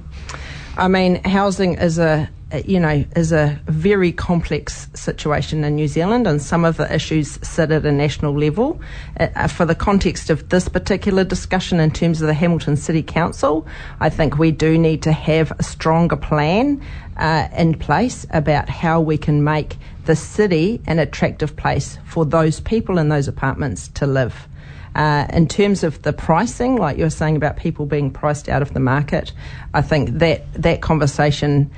I 0.77 0.87
mean, 0.87 1.23
housing 1.23 1.75
is 1.75 1.97
a 1.97 2.29
you 2.65 2.79
know, 2.79 3.03
is 3.15 3.33
a 3.33 3.59
very 3.65 4.13
complex 4.13 4.87
situation 4.93 5.65
in 5.65 5.75
New 5.75 5.87
Zealand, 5.87 6.27
and 6.27 6.41
some 6.41 6.63
of 6.63 6.77
the 6.77 6.93
issues 6.93 7.37
sit 7.45 7.71
at 7.71 7.85
a 7.85 7.91
national 7.91 8.39
level. 8.39 8.79
Uh, 9.19 9.47
for 9.49 9.65
the 9.65 9.75
context 9.75 10.29
of 10.29 10.47
this 10.47 10.69
particular 10.69 11.25
discussion 11.25 11.79
in 11.79 11.91
terms 11.91 12.21
of 12.21 12.27
the 12.27 12.33
Hamilton 12.33 12.77
City 12.77 13.03
Council, 13.03 13.67
I 13.99 14.09
think 14.09 14.37
we 14.37 14.51
do 14.51 14.77
need 14.77 15.01
to 15.03 15.11
have 15.11 15.51
a 15.59 15.63
stronger 15.63 16.15
plan 16.15 16.81
uh, 17.17 17.47
in 17.55 17.77
place 17.77 18.25
about 18.29 18.69
how 18.69 19.01
we 19.01 19.17
can 19.17 19.43
make 19.43 19.77
the 20.05 20.15
city 20.15 20.81
an 20.87 20.99
attractive 20.99 21.55
place 21.55 21.97
for 22.05 22.25
those 22.25 22.59
people 22.61 22.97
in 22.97 23.09
those 23.09 23.27
apartments 23.27 23.89
to 23.89 24.07
live. 24.07 24.47
Uh, 24.95 25.27
in 25.31 25.47
terms 25.47 25.83
of 25.83 26.01
the 26.01 26.13
pricing, 26.13 26.75
like 26.75 26.97
you 26.97 27.03
were 27.03 27.09
saying 27.09 27.35
about 27.35 27.57
people 27.57 27.85
being 27.85 28.09
priced 28.09 28.49
out 28.49 28.61
of 28.61 28.73
the 28.73 28.79
market, 28.79 29.31
I 29.73 29.81
think 29.81 30.09
that 30.19 30.51
that 30.53 30.81
conversation 30.81 31.69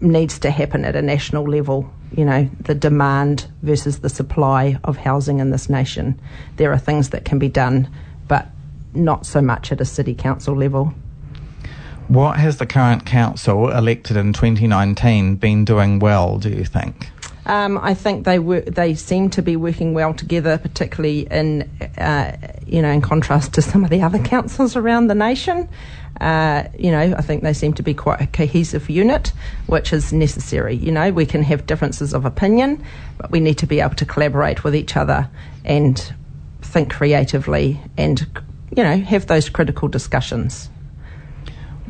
needs 0.00 0.38
to 0.40 0.50
happen 0.50 0.84
at 0.84 0.96
a 0.96 1.02
national 1.02 1.44
level. 1.44 1.90
You 2.16 2.24
know, 2.24 2.48
the 2.60 2.74
demand 2.74 3.46
versus 3.62 4.00
the 4.00 4.08
supply 4.08 4.78
of 4.84 4.96
housing 4.96 5.40
in 5.40 5.50
this 5.50 5.68
nation. 5.68 6.20
There 6.56 6.72
are 6.72 6.78
things 6.78 7.10
that 7.10 7.24
can 7.24 7.38
be 7.38 7.48
done, 7.48 7.88
but 8.26 8.48
not 8.94 9.26
so 9.26 9.40
much 9.40 9.72
at 9.72 9.80
a 9.80 9.84
city 9.84 10.14
council 10.14 10.56
level. 10.56 10.94
What 12.08 12.38
has 12.38 12.58
the 12.58 12.66
current 12.66 13.06
council 13.06 13.70
elected 13.70 14.16
in 14.16 14.32
2019 14.32 15.36
been 15.36 15.64
doing 15.64 15.98
well, 15.98 16.38
do 16.38 16.50
you 16.50 16.64
think? 16.64 17.08
Um, 17.46 17.78
I 17.78 17.94
think 17.94 18.24
they 18.24 18.38
were, 18.38 18.60
they 18.60 18.94
seem 18.94 19.30
to 19.30 19.42
be 19.42 19.56
working 19.56 19.92
well 19.94 20.14
together, 20.14 20.56
particularly 20.58 21.26
in 21.30 21.62
uh, 21.98 22.36
you 22.66 22.80
know 22.80 22.90
in 22.90 23.02
contrast 23.02 23.52
to 23.54 23.62
some 23.62 23.84
of 23.84 23.90
the 23.90 24.00
other 24.02 24.18
councils 24.18 24.76
around 24.76 25.08
the 25.08 25.14
nation. 25.14 25.68
Uh, 26.20 26.64
you 26.78 26.90
know, 26.90 27.14
I 27.18 27.22
think 27.22 27.42
they 27.42 27.52
seem 27.52 27.72
to 27.74 27.82
be 27.82 27.92
quite 27.92 28.20
a 28.20 28.26
cohesive 28.26 28.88
unit, 28.88 29.32
which 29.66 29.92
is 29.92 30.12
necessary. 30.12 30.76
You 30.76 30.92
know, 30.92 31.10
we 31.10 31.26
can 31.26 31.42
have 31.42 31.66
differences 31.66 32.14
of 32.14 32.24
opinion, 32.24 32.82
but 33.18 33.30
we 33.30 33.40
need 33.40 33.58
to 33.58 33.66
be 33.66 33.80
able 33.80 33.96
to 33.96 34.06
collaborate 34.06 34.62
with 34.62 34.76
each 34.76 34.96
other 34.96 35.28
and 35.64 36.14
think 36.62 36.92
creatively 36.92 37.80
and, 37.96 38.26
you 38.76 38.84
know, 38.84 38.96
have 38.98 39.26
those 39.26 39.48
critical 39.48 39.88
discussions. 39.88 40.70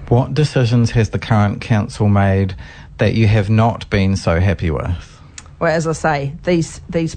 What 0.09 0.35
decisions 0.35 0.91
has 0.93 1.11
the 1.11 1.19
current 1.19 1.61
council 1.61 2.09
made 2.09 2.55
that 2.99 3.15
you 3.15 3.27
have 3.27 3.49
not 3.49 3.89
been 3.91 4.17
so 4.17 4.39
happy 4.39 4.71
with? 4.71 5.21
Well, 5.59 5.73
as 5.73 5.87
I 5.87 5.93
say, 5.93 6.35
these 6.45 6.81
these 6.89 7.17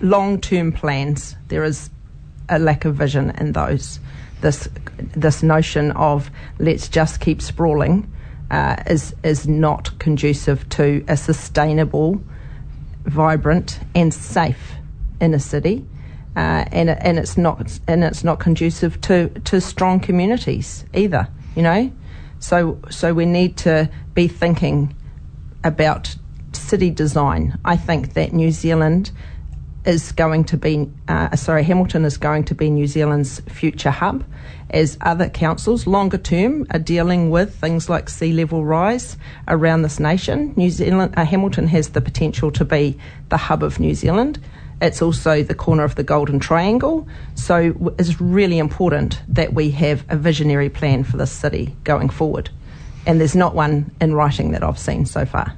long 0.00 0.40
term 0.40 0.72
plans, 0.72 1.36
there 1.48 1.64
is 1.64 1.90
a 2.48 2.58
lack 2.58 2.84
of 2.84 2.96
vision 2.96 3.30
in 3.38 3.52
those 3.52 4.00
this 4.40 4.68
this 4.98 5.42
notion 5.42 5.92
of 5.92 6.30
let's 6.58 6.88
just 6.88 7.20
keep 7.20 7.40
sprawling 7.40 8.12
uh, 8.50 8.76
is 8.86 9.14
is 9.22 9.48
not 9.48 9.98
conducive 9.98 10.68
to 10.68 11.04
a 11.08 11.16
sustainable, 11.16 12.22
vibrant, 13.04 13.80
and 13.94 14.12
safe 14.12 14.74
inner 15.20 15.38
city, 15.38 15.86
uh, 16.36 16.64
and 16.70 16.90
and 16.90 17.18
it's 17.18 17.38
not 17.38 17.78
and 17.88 18.04
it's 18.04 18.22
not 18.22 18.38
conducive 18.38 19.00
to 19.00 19.28
to 19.44 19.60
strong 19.60 19.98
communities 19.98 20.84
either. 20.92 21.28
You 21.54 21.62
know, 21.62 21.92
so 22.38 22.80
so 22.90 23.14
we 23.14 23.26
need 23.26 23.56
to 23.58 23.90
be 24.14 24.28
thinking 24.28 24.94
about 25.64 26.16
city 26.52 26.90
design. 26.90 27.58
I 27.64 27.76
think 27.76 28.14
that 28.14 28.32
New 28.32 28.50
Zealand 28.50 29.10
is 29.84 30.12
going 30.12 30.44
to 30.44 30.56
be, 30.56 30.88
uh, 31.08 31.34
sorry, 31.34 31.64
Hamilton 31.64 32.04
is 32.04 32.16
going 32.16 32.44
to 32.44 32.54
be 32.54 32.70
New 32.70 32.86
Zealand's 32.86 33.40
future 33.40 33.90
hub 33.90 34.24
as 34.70 34.96
other 35.00 35.28
councils 35.28 35.86
longer 35.86 36.18
term 36.18 36.66
are 36.70 36.78
dealing 36.78 37.30
with 37.30 37.54
things 37.54 37.88
like 37.88 38.08
sea 38.08 38.32
level 38.32 38.64
rise 38.64 39.16
around 39.48 39.82
this 39.82 39.98
nation. 39.98 40.54
New 40.56 40.70
Zealand, 40.70 41.14
uh, 41.16 41.24
Hamilton 41.24 41.66
has 41.68 41.90
the 41.90 42.00
potential 42.00 42.50
to 42.52 42.64
be 42.64 42.96
the 43.28 43.36
hub 43.36 43.62
of 43.62 43.80
New 43.80 43.94
Zealand. 43.94 44.38
It's 44.82 45.00
also 45.00 45.44
the 45.44 45.54
corner 45.54 45.84
of 45.84 45.94
the 45.94 46.02
Golden 46.02 46.40
Triangle. 46.40 47.06
So 47.36 47.94
it's 47.98 48.20
really 48.20 48.58
important 48.58 49.22
that 49.28 49.54
we 49.54 49.70
have 49.70 50.04
a 50.08 50.16
visionary 50.16 50.68
plan 50.68 51.04
for 51.04 51.16
this 51.16 51.30
city 51.30 51.76
going 51.84 52.08
forward. 52.08 52.50
And 53.06 53.20
there's 53.20 53.36
not 53.36 53.54
one 53.54 53.92
in 54.00 54.12
writing 54.14 54.50
that 54.52 54.64
I've 54.64 54.78
seen 54.78 55.06
so 55.06 55.24
far. 55.24 55.54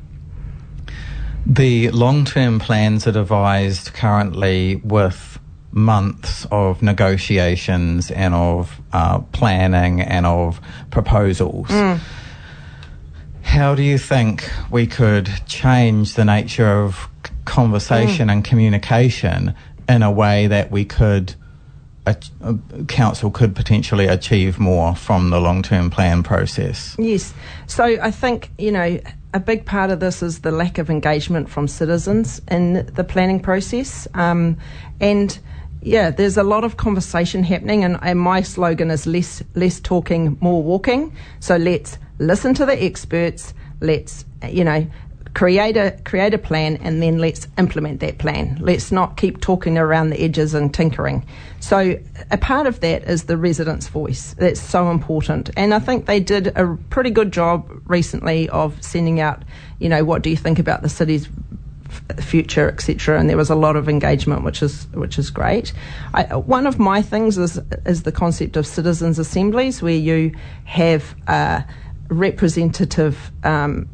The 1.46 1.90
long 1.90 2.26
term 2.26 2.58
plans 2.58 3.06
are 3.06 3.12
devised 3.12 3.94
currently 3.94 4.76
with 4.76 5.38
months 5.72 6.46
of 6.50 6.82
negotiations 6.82 8.10
and 8.10 8.34
of 8.34 8.78
uh, 8.92 9.20
planning 9.32 10.02
and 10.02 10.26
of 10.26 10.60
proposals. 10.90 11.68
Mm. 11.68 11.98
How 13.42 13.74
do 13.74 13.82
you 13.82 13.96
think 13.98 14.50
we 14.70 14.86
could 14.86 15.30
change 15.46 16.14
the 16.14 16.24
nature 16.26 16.82
of 16.82 17.08
conversation 17.44 18.28
mm. 18.28 18.32
and 18.32 18.44
communication 18.44 19.54
in 19.88 20.02
a 20.02 20.10
way 20.10 20.46
that 20.46 20.70
we 20.70 20.84
could? 20.84 21.34
A, 22.06 22.14
a 22.42 22.84
council 22.84 23.30
could 23.30 23.56
potentially 23.56 24.06
achieve 24.06 24.58
more 24.58 24.94
from 24.94 25.30
the 25.30 25.40
long 25.40 25.62
term 25.62 25.88
plan 25.88 26.22
process. 26.22 26.94
Yes. 26.98 27.32
So 27.66 27.84
I 27.84 28.10
think, 28.10 28.50
you 28.58 28.70
know, 28.72 29.00
a 29.32 29.40
big 29.40 29.66
part 29.66 29.90
of 29.90 30.00
this 30.00 30.22
is 30.22 30.40
the 30.40 30.52
lack 30.52 30.78
of 30.78 30.90
engagement 30.90 31.48
from 31.48 31.66
citizens 31.66 32.40
in 32.50 32.86
the 32.94 33.04
planning 33.04 33.40
process. 33.40 34.06
Um, 34.14 34.58
and 35.00 35.38
yeah, 35.82 36.10
there's 36.10 36.36
a 36.38 36.42
lot 36.42 36.64
of 36.64 36.78
conversation 36.78 37.42
happening, 37.42 37.84
and, 37.84 37.98
and 38.00 38.18
my 38.18 38.40
slogan 38.40 38.90
is 38.90 39.06
less 39.06 39.42
less 39.54 39.80
talking, 39.80 40.38
more 40.40 40.62
walking. 40.62 41.14
So 41.40 41.56
let's 41.56 41.98
listen 42.18 42.54
to 42.54 42.64
the 42.64 42.82
experts. 42.82 43.52
Let's 43.80 44.24
you 44.48 44.64
know 44.64 44.86
create 45.34 45.76
a 45.76 45.90
create 46.04 46.32
a 46.32 46.38
plan 46.38 46.76
and 46.76 47.02
then 47.02 47.18
let's 47.18 47.48
implement 47.58 48.00
that 48.00 48.18
plan. 48.18 48.56
Let's 48.60 48.92
not 48.92 49.16
keep 49.16 49.40
talking 49.40 49.76
around 49.76 50.10
the 50.10 50.20
edges 50.20 50.54
and 50.54 50.72
tinkering. 50.72 51.26
So 51.60 51.98
a 52.30 52.38
part 52.38 52.66
of 52.66 52.80
that 52.80 53.04
is 53.04 53.24
the 53.24 53.36
residents' 53.36 53.88
voice. 53.88 54.34
That's 54.38 54.60
so 54.60 54.90
important. 54.90 55.50
And 55.56 55.74
I 55.74 55.80
think 55.80 56.06
they 56.06 56.20
did 56.20 56.48
a 56.56 56.76
pretty 56.90 57.10
good 57.10 57.32
job 57.32 57.68
recently 57.86 58.48
of 58.50 58.80
sending 58.82 59.20
out, 59.20 59.42
you 59.80 59.88
know, 59.88 60.04
what 60.04 60.22
do 60.22 60.30
you 60.30 60.36
think 60.36 60.58
about 60.58 60.82
the 60.82 60.88
city's 60.88 61.28
future, 62.20 62.68
etc. 62.68 63.18
And 63.18 63.28
there 63.28 63.36
was 63.36 63.50
a 63.50 63.54
lot 63.54 63.76
of 63.76 63.88
engagement, 63.88 64.44
which 64.44 64.62
is 64.62 64.86
which 64.94 65.18
is 65.18 65.30
great. 65.30 65.72
I, 66.12 66.36
one 66.36 66.66
of 66.66 66.78
my 66.78 67.02
things 67.02 67.38
is 67.38 67.58
is 67.86 68.02
the 68.02 68.12
concept 68.12 68.56
of 68.56 68.66
citizens' 68.66 69.18
assemblies, 69.18 69.82
where 69.82 69.94
you 69.94 70.32
have. 70.64 71.14
Uh, 71.26 71.62
representative 72.08 73.32
um, 73.44 73.88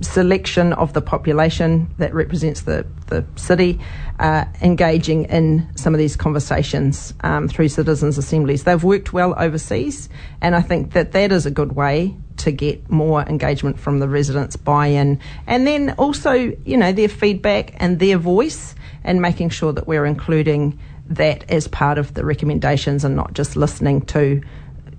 selection 0.00 0.72
of 0.74 0.92
the 0.92 1.00
population 1.00 1.92
that 1.98 2.12
represents 2.14 2.62
the, 2.62 2.86
the 3.06 3.24
city 3.36 3.80
uh, 4.18 4.44
engaging 4.60 5.24
in 5.24 5.66
some 5.76 5.94
of 5.94 5.98
these 5.98 6.16
conversations 6.16 7.14
um, 7.22 7.48
through 7.48 7.68
citizens' 7.68 8.18
assemblies. 8.18 8.64
They've 8.64 8.82
worked 8.82 9.12
well 9.12 9.34
overseas, 9.38 10.08
and 10.40 10.54
I 10.54 10.60
think 10.60 10.92
that 10.92 11.12
that 11.12 11.32
is 11.32 11.46
a 11.46 11.50
good 11.50 11.72
way 11.72 12.16
to 12.38 12.52
get 12.52 12.90
more 12.90 13.22
engagement 13.22 13.78
from 13.78 13.98
the 13.98 14.08
residents 14.08 14.56
buy-in 14.56 15.20
and 15.46 15.66
then 15.66 15.90
also 15.98 16.32
you 16.32 16.74
know 16.74 16.90
their 16.90 17.08
feedback 17.08 17.74
and 17.76 17.98
their 17.98 18.16
voice 18.16 18.74
and 19.04 19.20
making 19.20 19.50
sure 19.50 19.74
that 19.74 19.86
we're 19.86 20.06
including 20.06 20.78
that 21.06 21.44
as 21.50 21.68
part 21.68 21.98
of 21.98 22.14
the 22.14 22.24
recommendations 22.24 23.04
and 23.04 23.14
not 23.14 23.34
just 23.34 23.56
listening 23.56 24.00
to 24.00 24.40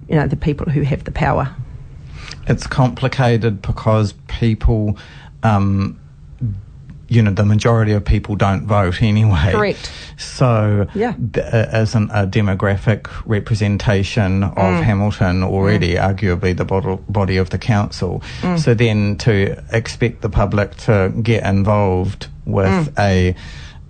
you 0.08 0.16
know 0.16 0.28
the 0.28 0.36
people 0.36 0.68
who 0.70 0.82
have 0.82 1.04
the 1.04 1.12
power 1.12 1.52
it's 2.52 2.68
complicated 2.68 3.62
because 3.62 4.14
people 4.28 4.98
um, 5.44 6.00
you 7.12 7.22
know 7.22 7.32
the 7.32 7.44
majority 7.44 7.92
of 7.92 8.06
people 8.06 8.36
don't 8.36 8.66
vote 8.66 9.02
anyway. 9.02 9.52
Correct. 9.52 9.92
So 10.18 10.88
yeah, 10.96 11.14
there 11.18 11.70
isn't 11.74 12.10
a 12.12 12.26
demographic 12.26 13.08
representation 13.26 14.44
of 14.44 14.52
mm. 14.56 14.84
Hamilton 14.84 15.44
already, 15.44 15.96
mm. 15.96 16.16
arguably 16.16 16.56
the 16.56 16.66
body 17.10 17.38
of 17.38 17.50
the 17.50 17.58
council. 17.58 18.24
Mm. 18.42 18.60
So 18.60 18.74
then 18.74 19.18
to 19.18 19.62
expect 19.74 20.22
the 20.22 20.30
public 20.30 20.76
to 20.86 21.12
get 21.22 21.46
involved 21.46 22.28
with 22.46 22.96
mm. 22.96 23.00
a 23.00 23.36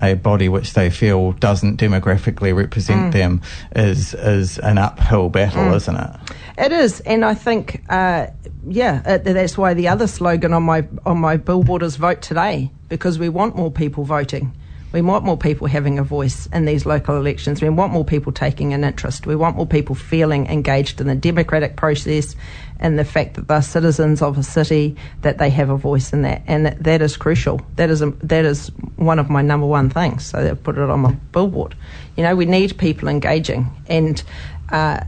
a 0.02 0.16
body 0.16 0.50
which 0.50 0.74
they 0.74 0.90
feel 0.90 1.34
doesn't 1.34 1.80
demographically 1.80 2.56
represent 2.56 3.10
mm. 3.10 3.12
them 3.12 3.42
is 3.76 4.14
is 4.14 4.58
an 4.60 4.78
uphill 4.78 5.30
battle, 5.30 5.64
mm. 5.64 5.76
isn't 5.76 5.96
it? 5.96 6.16
It 6.58 6.72
is, 6.72 7.00
and 7.02 7.24
I 7.24 7.34
think, 7.34 7.84
uh, 7.90 8.28
yeah, 8.68 9.02
uh, 9.06 9.18
that's 9.20 9.58
why 9.58 9.74
the 9.74 9.88
other 9.88 10.08
slogan 10.08 10.54
on 10.54 10.64
my 10.64 10.88
on 11.06 11.20
my 11.20 11.38
billboard 11.38 11.84
is 11.84 11.96
"Vote 11.96 12.22
Today" 12.22 12.72
because 12.90 13.20
we 13.20 13.30
want 13.30 13.56
more 13.56 13.72
people 13.72 14.04
voting. 14.04 14.54
We 14.92 15.02
want 15.02 15.24
more 15.24 15.38
people 15.38 15.68
having 15.68 16.00
a 16.00 16.04
voice 16.04 16.48
in 16.48 16.66
these 16.66 16.86
local 16.86 17.16
elections. 17.16 17.62
We 17.62 17.70
want 17.70 17.94
more 17.94 18.04
people 18.04 18.32
taking 18.32 18.74
an 18.74 18.84
interest. 18.84 19.26
We 19.26 19.36
want 19.36 19.56
more 19.56 19.66
people 19.66 19.96
feeling 19.96 20.48
engaged 20.48 21.00
in 21.00 21.08
the 21.08 21.16
democratic 21.16 21.76
process 21.78 22.36
and 22.80 23.00
the 23.00 23.06
fact 23.06 23.36
that 23.36 23.48
they're 23.48 23.62
citizens 23.62 24.22
of 24.22 24.38
a 24.38 24.44
city, 24.44 24.98
that 25.22 25.38
they 25.38 25.50
have 25.50 25.70
a 25.70 25.78
voice 25.78 26.12
in 26.12 26.24
that. 26.24 26.42
And 26.48 26.66
that, 26.66 26.84
that 26.84 27.02
is 27.02 27.16
crucial. 27.16 27.62
That 27.76 27.90
is, 27.90 28.02
a, 28.02 28.10
that 28.24 28.44
is 28.44 28.68
one 28.98 29.20
of 29.20 29.30
my 29.30 29.42
number 29.42 29.68
one 29.68 29.90
things. 29.90 30.26
So 30.26 30.40
I've 30.40 30.64
put 30.64 30.78
it 30.78 30.90
on 30.90 31.00
my 31.02 31.12
billboard. 31.32 31.76
You 32.18 32.24
know, 32.24 32.36
we 32.36 32.46
need 32.46 32.78
people 32.78 33.08
engaging. 33.08 33.70
And, 33.88 34.22
uh, 34.70 35.02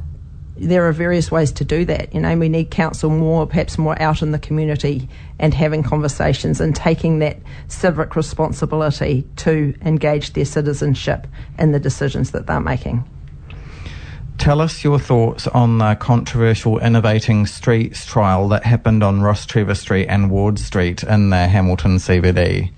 there 0.55 0.87
are 0.87 0.91
various 0.91 1.31
ways 1.31 1.51
to 1.53 1.65
do 1.65 1.85
that. 1.85 2.13
You 2.13 2.21
know, 2.21 2.37
we 2.37 2.49
need 2.49 2.69
council 2.69 3.09
more, 3.09 3.47
perhaps 3.47 3.77
more 3.77 3.99
out 4.01 4.21
in 4.21 4.31
the 4.31 4.39
community 4.39 5.09
and 5.39 5.53
having 5.53 5.83
conversations 5.83 6.61
and 6.61 6.75
taking 6.75 7.19
that 7.19 7.37
civic 7.67 8.15
responsibility 8.15 9.25
to 9.37 9.73
engage 9.81 10.33
their 10.33 10.45
citizenship 10.45 11.27
in 11.57 11.71
the 11.71 11.79
decisions 11.79 12.31
that 12.31 12.47
they're 12.47 12.59
making. 12.59 13.03
Tell 14.37 14.61
us 14.61 14.83
your 14.83 14.99
thoughts 14.99 15.47
on 15.47 15.77
the 15.77 15.95
controversial 15.95 16.79
Innovating 16.79 17.45
Streets 17.45 18.05
trial 18.05 18.49
that 18.49 18.65
happened 18.65 19.03
on 19.03 19.21
Rostrevor 19.21 19.77
Street 19.77 20.07
and 20.07 20.29
Ward 20.29 20.59
Street 20.59 21.03
in 21.03 21.29
the 21.29 21.47
Hamilton 21.47 21.97
CBD. 21.97 22.71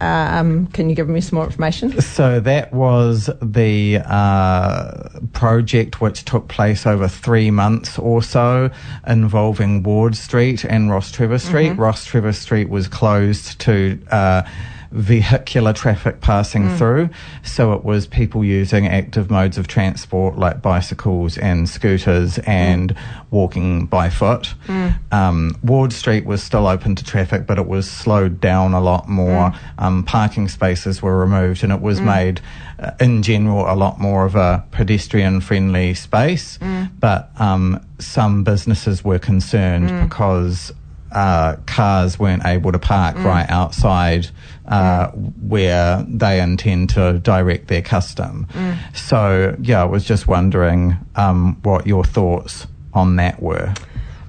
Um, 0.00 0.66
can 0.68 0.88
you 0.88 0.94
give 0.94 1.08
me 1.08 1.20
some 1.20 1.36
more 1.36 1.46
information? 1.46 2.00
So 2.00 2.40
that 2.40 2.72
was 2.72 3.30
the 3.40 3.98
uh, 4.04 5.08
project 5.32 6.00
which 6.00 6.24
took 6.24 6.48
place 6.48 6.86
over 6.86 7.08
three 7.08 7.50
months 7.50 7.98
or 7.98 8.22
so, 8.22 8.70
involving 9.06 9.82
Ward 9.82 10.16
Street 10.16 10.64
and 10.64 10.90
Rostrevor 10.90 11.40
Street. 11.40 11.70
Mm-hmm. 11.70 11.80
Rostrevor 11.80 12.34
Street 12.34 12.68
was 12.68 12.88
closed 12.88 13.60
to. 13.60 14.00
Uh, 14.10 14.42
vehicular 14.90 15.72
traffic 15.72 16.20
passing 16.20 16.64
mm. 16.64 16.78
through. 16.78 17.10
So 17.42 17.72
it 17.72 17.84
was 17.84 18.06
people 18.06 18.44
using 18.44 18.86
active 18.86 19.30
modes 19.30 19.58
of 19.58 19.68
transport 19.68 20.38
like 20.38 20.62
bicycles 20.62 21.36
and 21.38 21.68
scooters 21.68 22.38
and 22.40 22.94
mm. 22.94 23.24
walking 23.30 23.86
by 23.86 24.08
foot. 24.10 24.54
Mm. 24.66 25.12
Um, 25.12 25.58
Ward 25.62 25.92
Street 25.92 26.24
was 26.24 26.42
still 26.42 26.66
open 26.66 26.94
to 26.94 27.04
traffic, 27.04 27.46
but 27.46 27.58
it 27.58 27.66
was 27.66 27.90
slowed 27.90 28.40
down 28.40 28.72
a 28.72 28.80
lot 28.80 29.08
more. 29.08 29.50
Mm. 29.50 29.58
Um, 29.78 30.04
parking 30.04 30.48
spaces 30.48 31.02
were 31.02 31.18
removed 31.18 31.62
and 31.62 31.72
it 31.72 31.80
was 31.80 32.00
mm. 32.00 32.06
made, 32.06 32.40
uh, 32.78 32.92
in 33.00 33.22
general, 33.22 33.70
a 33.70 33.76
lot 33.76 34.00
more 34.00 34.24
of 34.24 34.36
a 34.36 34.64
pedestrian 34.70 35.40
friendly 35.40 35.94
space. 35.94 36.58
Mm. 36.58 36.90
But 36.98 37.30
um, 37.38 37.84
some 37.98 38.44
businesses 38.44 39.04
were 39.04 39.18
concerned 39.18 40.08
because 40.08 40.72
uh, 41.12 41.56
cars 41.66 42.18
weren't 42.18 42.44
able 42.44 42.72
to 42.72 42.78
park 42.78 43.16
mm. 43.16 43.24
right 43.24 43.48
outside 43.48 44.28
uh, 44.66 45.10
mm. 45.10 45.32
where 45.42 46.04
they 46.08 46.40
intend 46.40 46.90
to 46.90 47.18
direct 47.20 47.68
their 47.68 47.82
custom. 47.82 48.46
Mm. 48.52 48.96
So, 48.96 49.56
yeah, 49.60 49.82
I 49.82 49.84
was 49.84 50.04
just 50.04 50.28
wondering 50.28 50.96
um, 51.16 51.56
what 51.62 51.86
your 51.86 52.04
thoughts 52.04 52.66
on 52.92 53.16
that 53.16 53.42
were. 53.42 53.72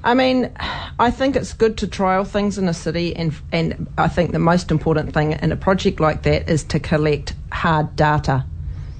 I 0.03 0.13
mean, 0.13 0.51
I 0.99 1.11
think 1.11 1.35
it's 1.35 1.53
good 1.53 1.77
to 1.79 1.87
trial 1.87 2.23
things 2.23 2.57
in 2.57 2.69
a 2.69 2.73
city, 2.73 3.13
and 3.15 3.33
and 3.51 3.87
I 3.97 4.07
think 4.07 4.31
the 4.31 4.39
most 4.39 4.71
important 4.71 5.13
thing 5.13 5.33
in 5.33 5.51
a 5.51 5.57
project 5.57 5.99
like 5.99 6.23
that 6.23 6.49
is 6.49 6.63
to 6.65 6.79
collect 6.79 7.33
hard 7.51 7.97
data, 7.97 8.45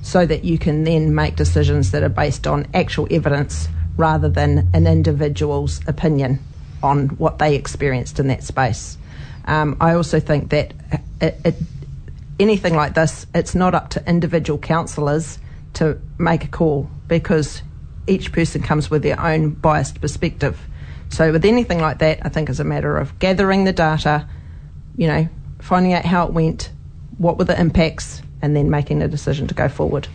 so 0.02 0.26
that 0.26 0.44
you 0.44 0.58
can 0.58 0.84
then 0.84 1.16
make 1.16 1.38
decisions 1.38 1.92
that 1.92 2.04
are 2.04 2.10
based 2.10 2.46
on 2.46 2.68
actual 2.74 3.08
evidence 3.10 3.70
rather 3.96 4.28
than 4.28 4.70
an 4.74 4.88
individual's 4.88 5.80
opinion 5.88 6.40
on 6.82 7.10
what 7.10 7.40
they 7.40 7.56
experienced 7.56 8.20
in 8.20 8.28
that 8.28 8.44
space. 8.44 8.98
Um, 9.46 9.78
I 9.82 9.94
also 9.94 10.20
think 10.20 10.50
that 10.50 10.74
it, 11.22 11.36
it, 11.44 11.56
anything 12.40 12.76
like 12.76 12.94
this, 12.94 13.26
it's 13.34 13.56
not 13.56 13.74
up 13.74 13.90
to 13.92 14.10
individual 14.10 14.60
councillors 14.60 15.40
to 15.74 16.00
make 16.18 16.44
a 16.44 16.48
call 16.48 16.90
because 17.08 17.62
each 18.08 18.32
person 18.32 18.62
comes 18.62 18.90
with 18.90 19.04
their 19.04 19.20
own 19.20 19.52
biased 19.52 20.02
perspective. 20.02 20.60
So 21.10 21.32
with 21.32 21.46
anything 21.46 21.80
like 21.80 22.00
that, 22.00 22.20
I 22.24 22.30
think 22.30 22.50
it's 22.50 22.60
a 22.60 22.64
matter 22.64 22.98
of 22.98 23.18
gathering 23.20 23.64
the 23.64 23.74
data, 23.74 24.28
you 24.96 25.08
know, 25.08 25.28
finding 25.60 25.94
out 25.94 26.06
how 26.06 26.28
it 26.28 26.34
went, 26.34 26.72
what 27.18 27.38
were 27.38 27.46
the 27.46 27.60
impacts, 27.60 28.22
and 28.42 28.56
then 28.56 28.70
making 28.70 29.02
a 29.02 29.08
decision 29.08 29.48
to 29.48 29.54
go 29.54 29.68
forward. 29.68 30.08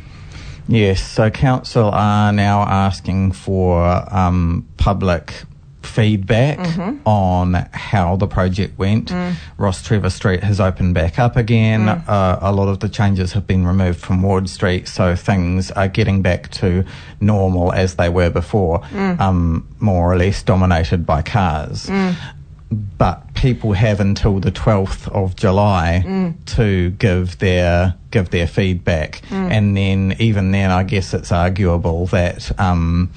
Yes, 0.67 1.03
so 1.03 1.31
council 1.31 1.91
are 1.93 2.33
now 2.33 2.63
asking 2.63 3.33
for 3.33 3.85
um, 4.15 4.67
public 4.79 5.45
feedback 5.85 6.59
Mm-hmm. 6.59 7.07
on 7.07 7.55
how 7.73 8.17
the 8.17 8.27
project 8.27 8.79
went. 8.79 9.11
Mm. 9.11 9.35
Rostrevor 9.59 10.11
Street 10.11 10.43
has 10.43 10.61
opened 10.61 10.95
back 10.95 11.19
up 11.19 11.37
again. 11.37 11.83
Mm. 11.87 12.09
Uh, 12.09 12.39
a 12.41 12.53
lot 12.53 12.69
of 12.69 12.81
the 12.81 12.89
changes 12.89 13.33
have 13.33 13.47
been 13.47 13.67
removed 13.67 14.01
from 14.01 14.23
Ward 14.23 14.49
Street, 14.49 14.89
so 14.89 15.15
things 15.17 15.71
are 15.73 15.89
getting 15.89 16.23
back 16.23 16.51
to 16.53 16.85
normal 17.21 17.73
as 17.73 17.95
they 17.97 18.09
were 18.09 18.31
before, 18.31 18.81
Mm. 18.93 19.21
um, 19.21 19.69
more 19.81 20.13
or 20.13 20.17
less 20.17 20.43
dominated 20.43 21.05
by 21.07 21.23
cars. 21.23 21.91
But 22.99 23.35
people 23.35 23.75
have 23.75 24.01
until 24.01 24.41
the 24.41 24.51
12th 24.51 25.07
of 25.09 25.37
July 25.37 26.03
Mm. 26.05 26.35
to 26.57 26.91
give 26.91 27.39
their 27.39 27.95
give 28.11 28.31
their 28.31 28.47
feedback, 28.47 29.21
and 29.31 29.77
then 29.77 30.15
even 30.19 30.51
then, 30.53 30.71
I 30.71 30.83
guess 30.85 31.15
it's 31.15 31.31
arguable 31.33 32.07
that 32.07 32.51
um, 32.61 33.11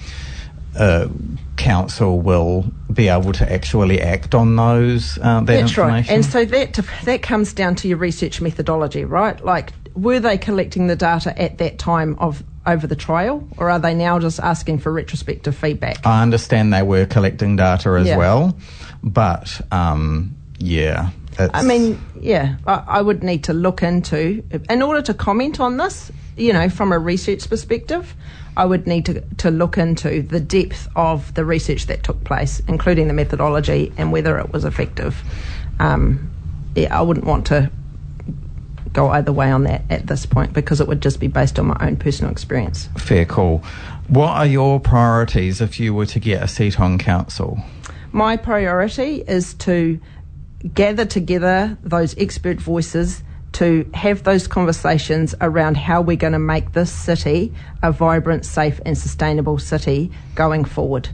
uh, 0.78 1.08
council 1.56 2.20
will 2.20 2.66
be 2.94 3.08
able 3.08 3.34
to 3.34 3.52
actually 3.52 4.02
act 4.02 4.36
on 4.36 4.56
those 4.56 5.18
uh, 5.18 5.42
that 5.42 5.46
That's 5.48 5.62
information. 5.62 5.80
right. 5.88 6.10
And 6.10 6.26
so 6.26 6.46
that 6.46 6.80
that 7.04 7.22
comes 7.22 7.54
down 7.54 7.76
to 7.76 7.88
your 7.88 7.98
research 7.98 8.42
methodology, 8.42 9.04
right? 9.06 9.44
Like, 9.44 9.74
were 9.96 10.20
they 10.20 10.38
collecting 10.38 10.88
the 10.88 10.96
data 10.96 11.40
at 11.42 11.58
that 11.58 11.80
time 11.80 12.16
of 12.20 12.44
over 12.66 12.86
the 12.86 12.96
trial, 12.96 13.48
or 13.58 13.70
are 13.70 13.80
they 13.80 13.94
now 13.94 14.20
just 14.20 14.40
asking 14.40 14.80
for 14.80 14.92
retrospective 14.92 15.56
feedback? 15.56 16.06
I 16.06 16.22
understand 16.22 16.74
they 16.74 16.84
were 16.84 17.06
collecting 17.06 17.56
data 17.56 17.90
as 17.92 18.08
Yeah. 18.08 18.18
well, 18.18 18.58
but 19.04 19.60
um, 19.72 20.36
yeah, 20.60 21.12
I 21.40 21.64
mean, 21.64 22.00
yeah, 22.20 22.58
I, 22.66 22.84
I 22.88 23.02
would 23.02 23.24
need 23.24 23.44
to 23.46 23.54
look 23.54 23.84
into 23.84 24.44
in 24.70 24.82
order 24.82 25.02
to 25.04 25.14
comment 25.14 25.60
on 25.60 25.78
this. 25.78 26.12
You 26.38 26.54
know, 26.54 26.70
from 26.70 26.92
a 26.92 27.00
research 27.00 27.50
perspective, 27.50 28.16
I 28.56 28.66
would 28.66 28.88
need 28.88 29.06
to 29.08 29.22
to 29.38 29.52
look 29.52 29.78
into 29.78 30.22
the 30.22 30.40
depth 30.40 30.88
of 30.96 31.34
the 31.34 31.44
research 31.44 31.88
that 31.88 32.04
took 32.04 32.24
place, 32.24 32.62
including 32.68 33.08
the 33.08 33.14
methodology 33.14 33.92
and 33.98 34.12
whether 34.12 34.38
it 34.40 34.54
was 34.54 34.66
effective. 34.66 35.22
Um, 35.80 36.32
yeah, 36.76 36.98
I 36.98 37.02
wouldn't 37.02 37.26
want 37.26 37.48
to 37.48 37.72
go 38.94 39.10
either 39.10 39.32
way 39.32 39.52
on 39.52 39.64
that 39.64 39.84
at 39.90 40.08
this 40.08 40.26
point 40.26 40.54
because 40.54 40.82
it 40.82 40.88
would 40.88 41.02
just 41.02 41.20
be 41.20 41.28
based 41.28 41.60
on 41.60 41.68
my 41.68 41.78
own 41.82 41.98
personal 41.98 42.32
experience. 42.32 42.90
fair 42.98 43.26
call. 43.26 43.60
What 44.08 44.30
are 44.30 44.46
your 44.46 44.80
priorities 44.80 45.62
if 45.62 45.80
you 45.80 45.94
were 45.94 46.06
to 46.08 46.20
get 46.20 46.42
a 46.42 46.48
seat 46.48 46.80
on 46.80 46.98
council? 46.98 47.60
My 48.12 48.38
priority 48.38 49.24
is 49.28 49.54
to 49.56 50.00
gather 50.74 51.06
together 51.06 51.78
those 51.84 52.18
expert 52.18 52.60
voices 52.60 53.22
to 53.58 53.90
have 53.96 54.22
those 54.22 54.48
conversations 54.48 55.34
around 55.42 55.78
how 55.78 56.00
we're 56.00 56.16
going 56.16 56.34
to 56.34 56.38
make 56.38 56.74
this 56.74 56.92
city 56.92 57.52
a 57.82 57.92
vibrant, 57.92 58.46
safe, 58.46 58.80
and 58.86 58.96
sustainable 58.96 59.58
city 59.58 60.12
going 60.36 60.64
forward. 60.64 61.10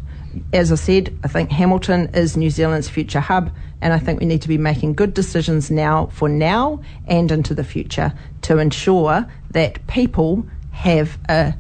As 0.52 0.70
I 0.70 0.76
said, 0.76 1.18
I 1.24 1.30
think 1.30 1.52
Hamilton 1.52 2.10
is 2.14 2.36
New 2.36 2.50
Zealand's 2.50 2.90
future 2.90 3.22
hub, 3.22 3.50
and 3.80 3.94
I 3.94 3.98
think 3.98 4.20
we 4.20 4.26
need 4.26 4.42
to 4.42 4.50
be 4.50 4.58
making 4.58 4.96
good 4.96 5.14
decisions 5.14 5.72
now 5.72 6.08
for 6.08 6.28
now 6.28 6.82
and 7.08 7.32
into 7.32 7.56
the 7.56 7.64
future 7.64 8.14
to 8.42 8.58
ensure 8.58 9.26
that 9.52 9.88
people 9.88 10.46
have 10.72 11.18
a 11.30 11.56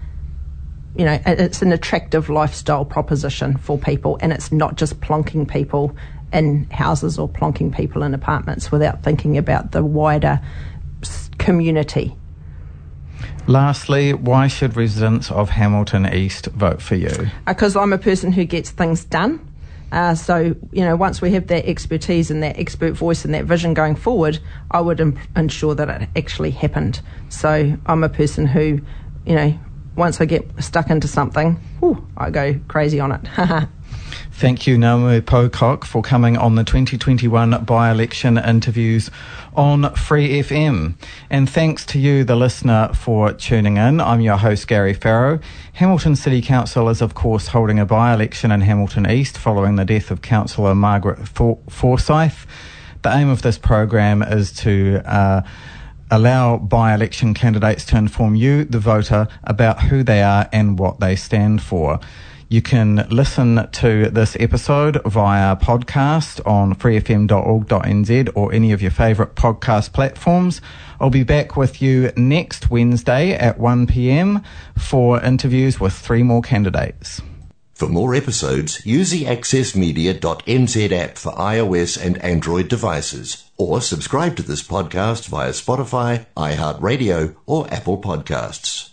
you 0.95 1.05
know, 1.05 1.19
it's 1.25 1.63
an 1.63 1.71
attractive 1.71 2.29
lifestyle 2.29 2.85
proposition 2.85 3.57
for 3.57 3.79
people, 3.79 4.19
and 4.21 4.31
it's 4.31 4.51
not 4.51 4.75
just 4.75 4.99
plonking 4.99 5.49
people 5.49 5.95
in 6.33 6.69
houses 6.71 7.19
or 7.19 7.29
plonking 7.29 7.73
people 7.73 8.03
in 8.03 8.13
apartments 8.13 8.71
without 8.71 9.03
thinking 9.03 9.37
about 9.37 9.71
the 9.71 9.83
wider 9.83 10.41
community. 11.37 12.15
Lastly, 13.47 14.13
why 14.13 14.47
should 14.47 14.75
residents 14.75 15.29
of 15.29 15.49
Hamilton 15.49 16.11
East 16.13 16.45
vote 16.47 16.81
for 16.81 16.95
you? 16.95 17.29
Because 17.45 17.75
I'm 17.75 17.91
a 17.91 17.97
person 17.97 18.31
who 18.31 18.45
gets 18.45 18.69
things 18.69 19.03
done. 19.03 19.45
Uh, 19.91 20.15
so, 20.15 20.55
you 20.71 20.83
know, 20.83 20.95
once 20.95 21.21
we 21.21 21.31
have 21.31 21.47
that 21.47 21.65
expertise 21.65 22.31
and 22.31 22.41
that 22.41 22.57
expert 22.57 22.93
voice 22.93 23.25
and 23.25 23.33
that 23.33 23.45
vision 23.45 23.73
going 23.73 23.95
forward, 23.95 24.39
I 24.71 24.81
would 24.81 24.99
imp- 24.99 25.19
ensure 25.35 25.75
that 25.75 25.89
it 25.89 26.09
actually 26.15 26.51
happened. 26.51 27.01
So, 27.29 27.77
I'm 27.85 28.03
a 28.03 28.09
person 28.09 28.47
who, 28.47 28.81
you 29.25 29.35
know, 29.35 29.59
once 29.95 30.19
I 30.19 30.25
get 30.25 30.49
stuck 30.63 30.89
into 30.89 31.07
something, 31.07 31.59
whew, 31.79 32.07
I 32.17 32.31
go 32.31 32.59
crazy 32.67 32.99
on 32.99 33.11
it. 33.11 33.27
Thank 34.31 34.67
you, 34.67 34.77
Naomi 34.77 35.21
Pocock, 35.21 35.85
for 35.85 36.01
coming 36.01 36.37
on 36.37 36.55
the 36.55 36.63
2021 36.63 37.63
by 37.63 37.91
election 37.91 38.37
interviews 38.37 39.09
on 39.55 39.93
Free 39.95 40.41
FM. 40.41 40.95
And 41.29 41.49
thanks 41.49 41.85
to 41.87 41.99
you, 41.99 42.23
the 42.23 42.35
listener, 42.35 42.91
for 42.93 43.31
tuning 43.33 43.77
in. 43.77 44.01
I'm 44.01 44.21
your 44.21 44.37
host, 44.37 44.67
Gary 44.67 44.93
Farrow. 44.93 45.39
Hamilton 45.73 46.15
City 46.15 46.41
Council 46.41 46.89
is, 46.89 47.01
of 47.01 47.13
course, 47.13 47.47
holding 47.47 47.79
a 47.79 47.85
by 47.85 48.13
election 48.13 48.51
in 48.51 48.61
Hamilton 48.61 49.09
East 49.09 49.37
following 49.37 49.75
the 49.75 49.85
death 49.85 50.11
of 50.11 50.21
Councillor 50.21 50.75
Margaret 50.75 51.27
For- 51.27 51.59
Forsyth. 51.69 52.45
The 53.03 53.15
aim 53.15 53.29
of 53.29 53.41
this 53.41 53.57
program 53.57 54.21
is 54.21 54.51
to 54.53 55.01
uh, 55.05 55.41
allow 56.09 56.57
by 56.57 56.93
election 56.93 57.33
candidates 57.33 57.85
to 57.85 57.97
inform 57.97 58.35
you, 58.35 58.65
the 58.65 58.79
voter, 58.79 59.27
about 59.43 59.83
who 59.83 60.03
they 60.03 60.21
are 60.21 60.47
and 60.51 60.77
what 60.77 60.99
they 60.99 61.15
stand 61.15 61.61
for. 61.61 61.99
You 62.53 62.61
can 62.61 63.07
listen 63.09 63.67
to 63.67 64.11
this 64.11 64.37
episode 64.39 65.01
via 65.05 65.55
podcast 65.55 66.39
on 66.45 66.75
freefm.org.nz 66.75 68.31
or 68.35 68.53
any 68.53 68.71
of 68.71 68.79
your 68.79 68.91
favourite 68.91 69.33
podcast 69.33 69.91
platforms. 69.91 70.61
I'll 71.01 71.09
be 71.09 71.23
back 71.23 71.57
with 71.57 71.81
you 71.81 72.11
next 72.15 72.69
Wednesday 72.69 73.31
at 73.33 73.57
1pm 73.57 74.43
for 74.77 75.19
interviews 75.19 75.79
with 75.79 75.93
three 75.93 76.21
more 76.21 76.43
candidates. 76.43 77.23
For 77.73 77.89
more 77.89 78.13
episodes, 78.13 78.85
use 78.85 79.09
the 79.09 79.25
accessmedia.nz 79.25 80.91
app 80.91 81.17
for 81.17 81.31
iOS 81.31 82.05
and 82.05 82.19
Android 82.19 82.67
devices, 82.67 83.49
or 83.57 83.81
subscribe 83.81 84.35
to 84.35 84.43
this 84.43 84.61
podcast 84.61 85.27
via 85.27 85.53
Spotify, 85.53 86.27
iHeartRadio, 86.37 87.35
or 87.47 87.67
Apple 87.73 87.99
Podcasts. 87.99 88.92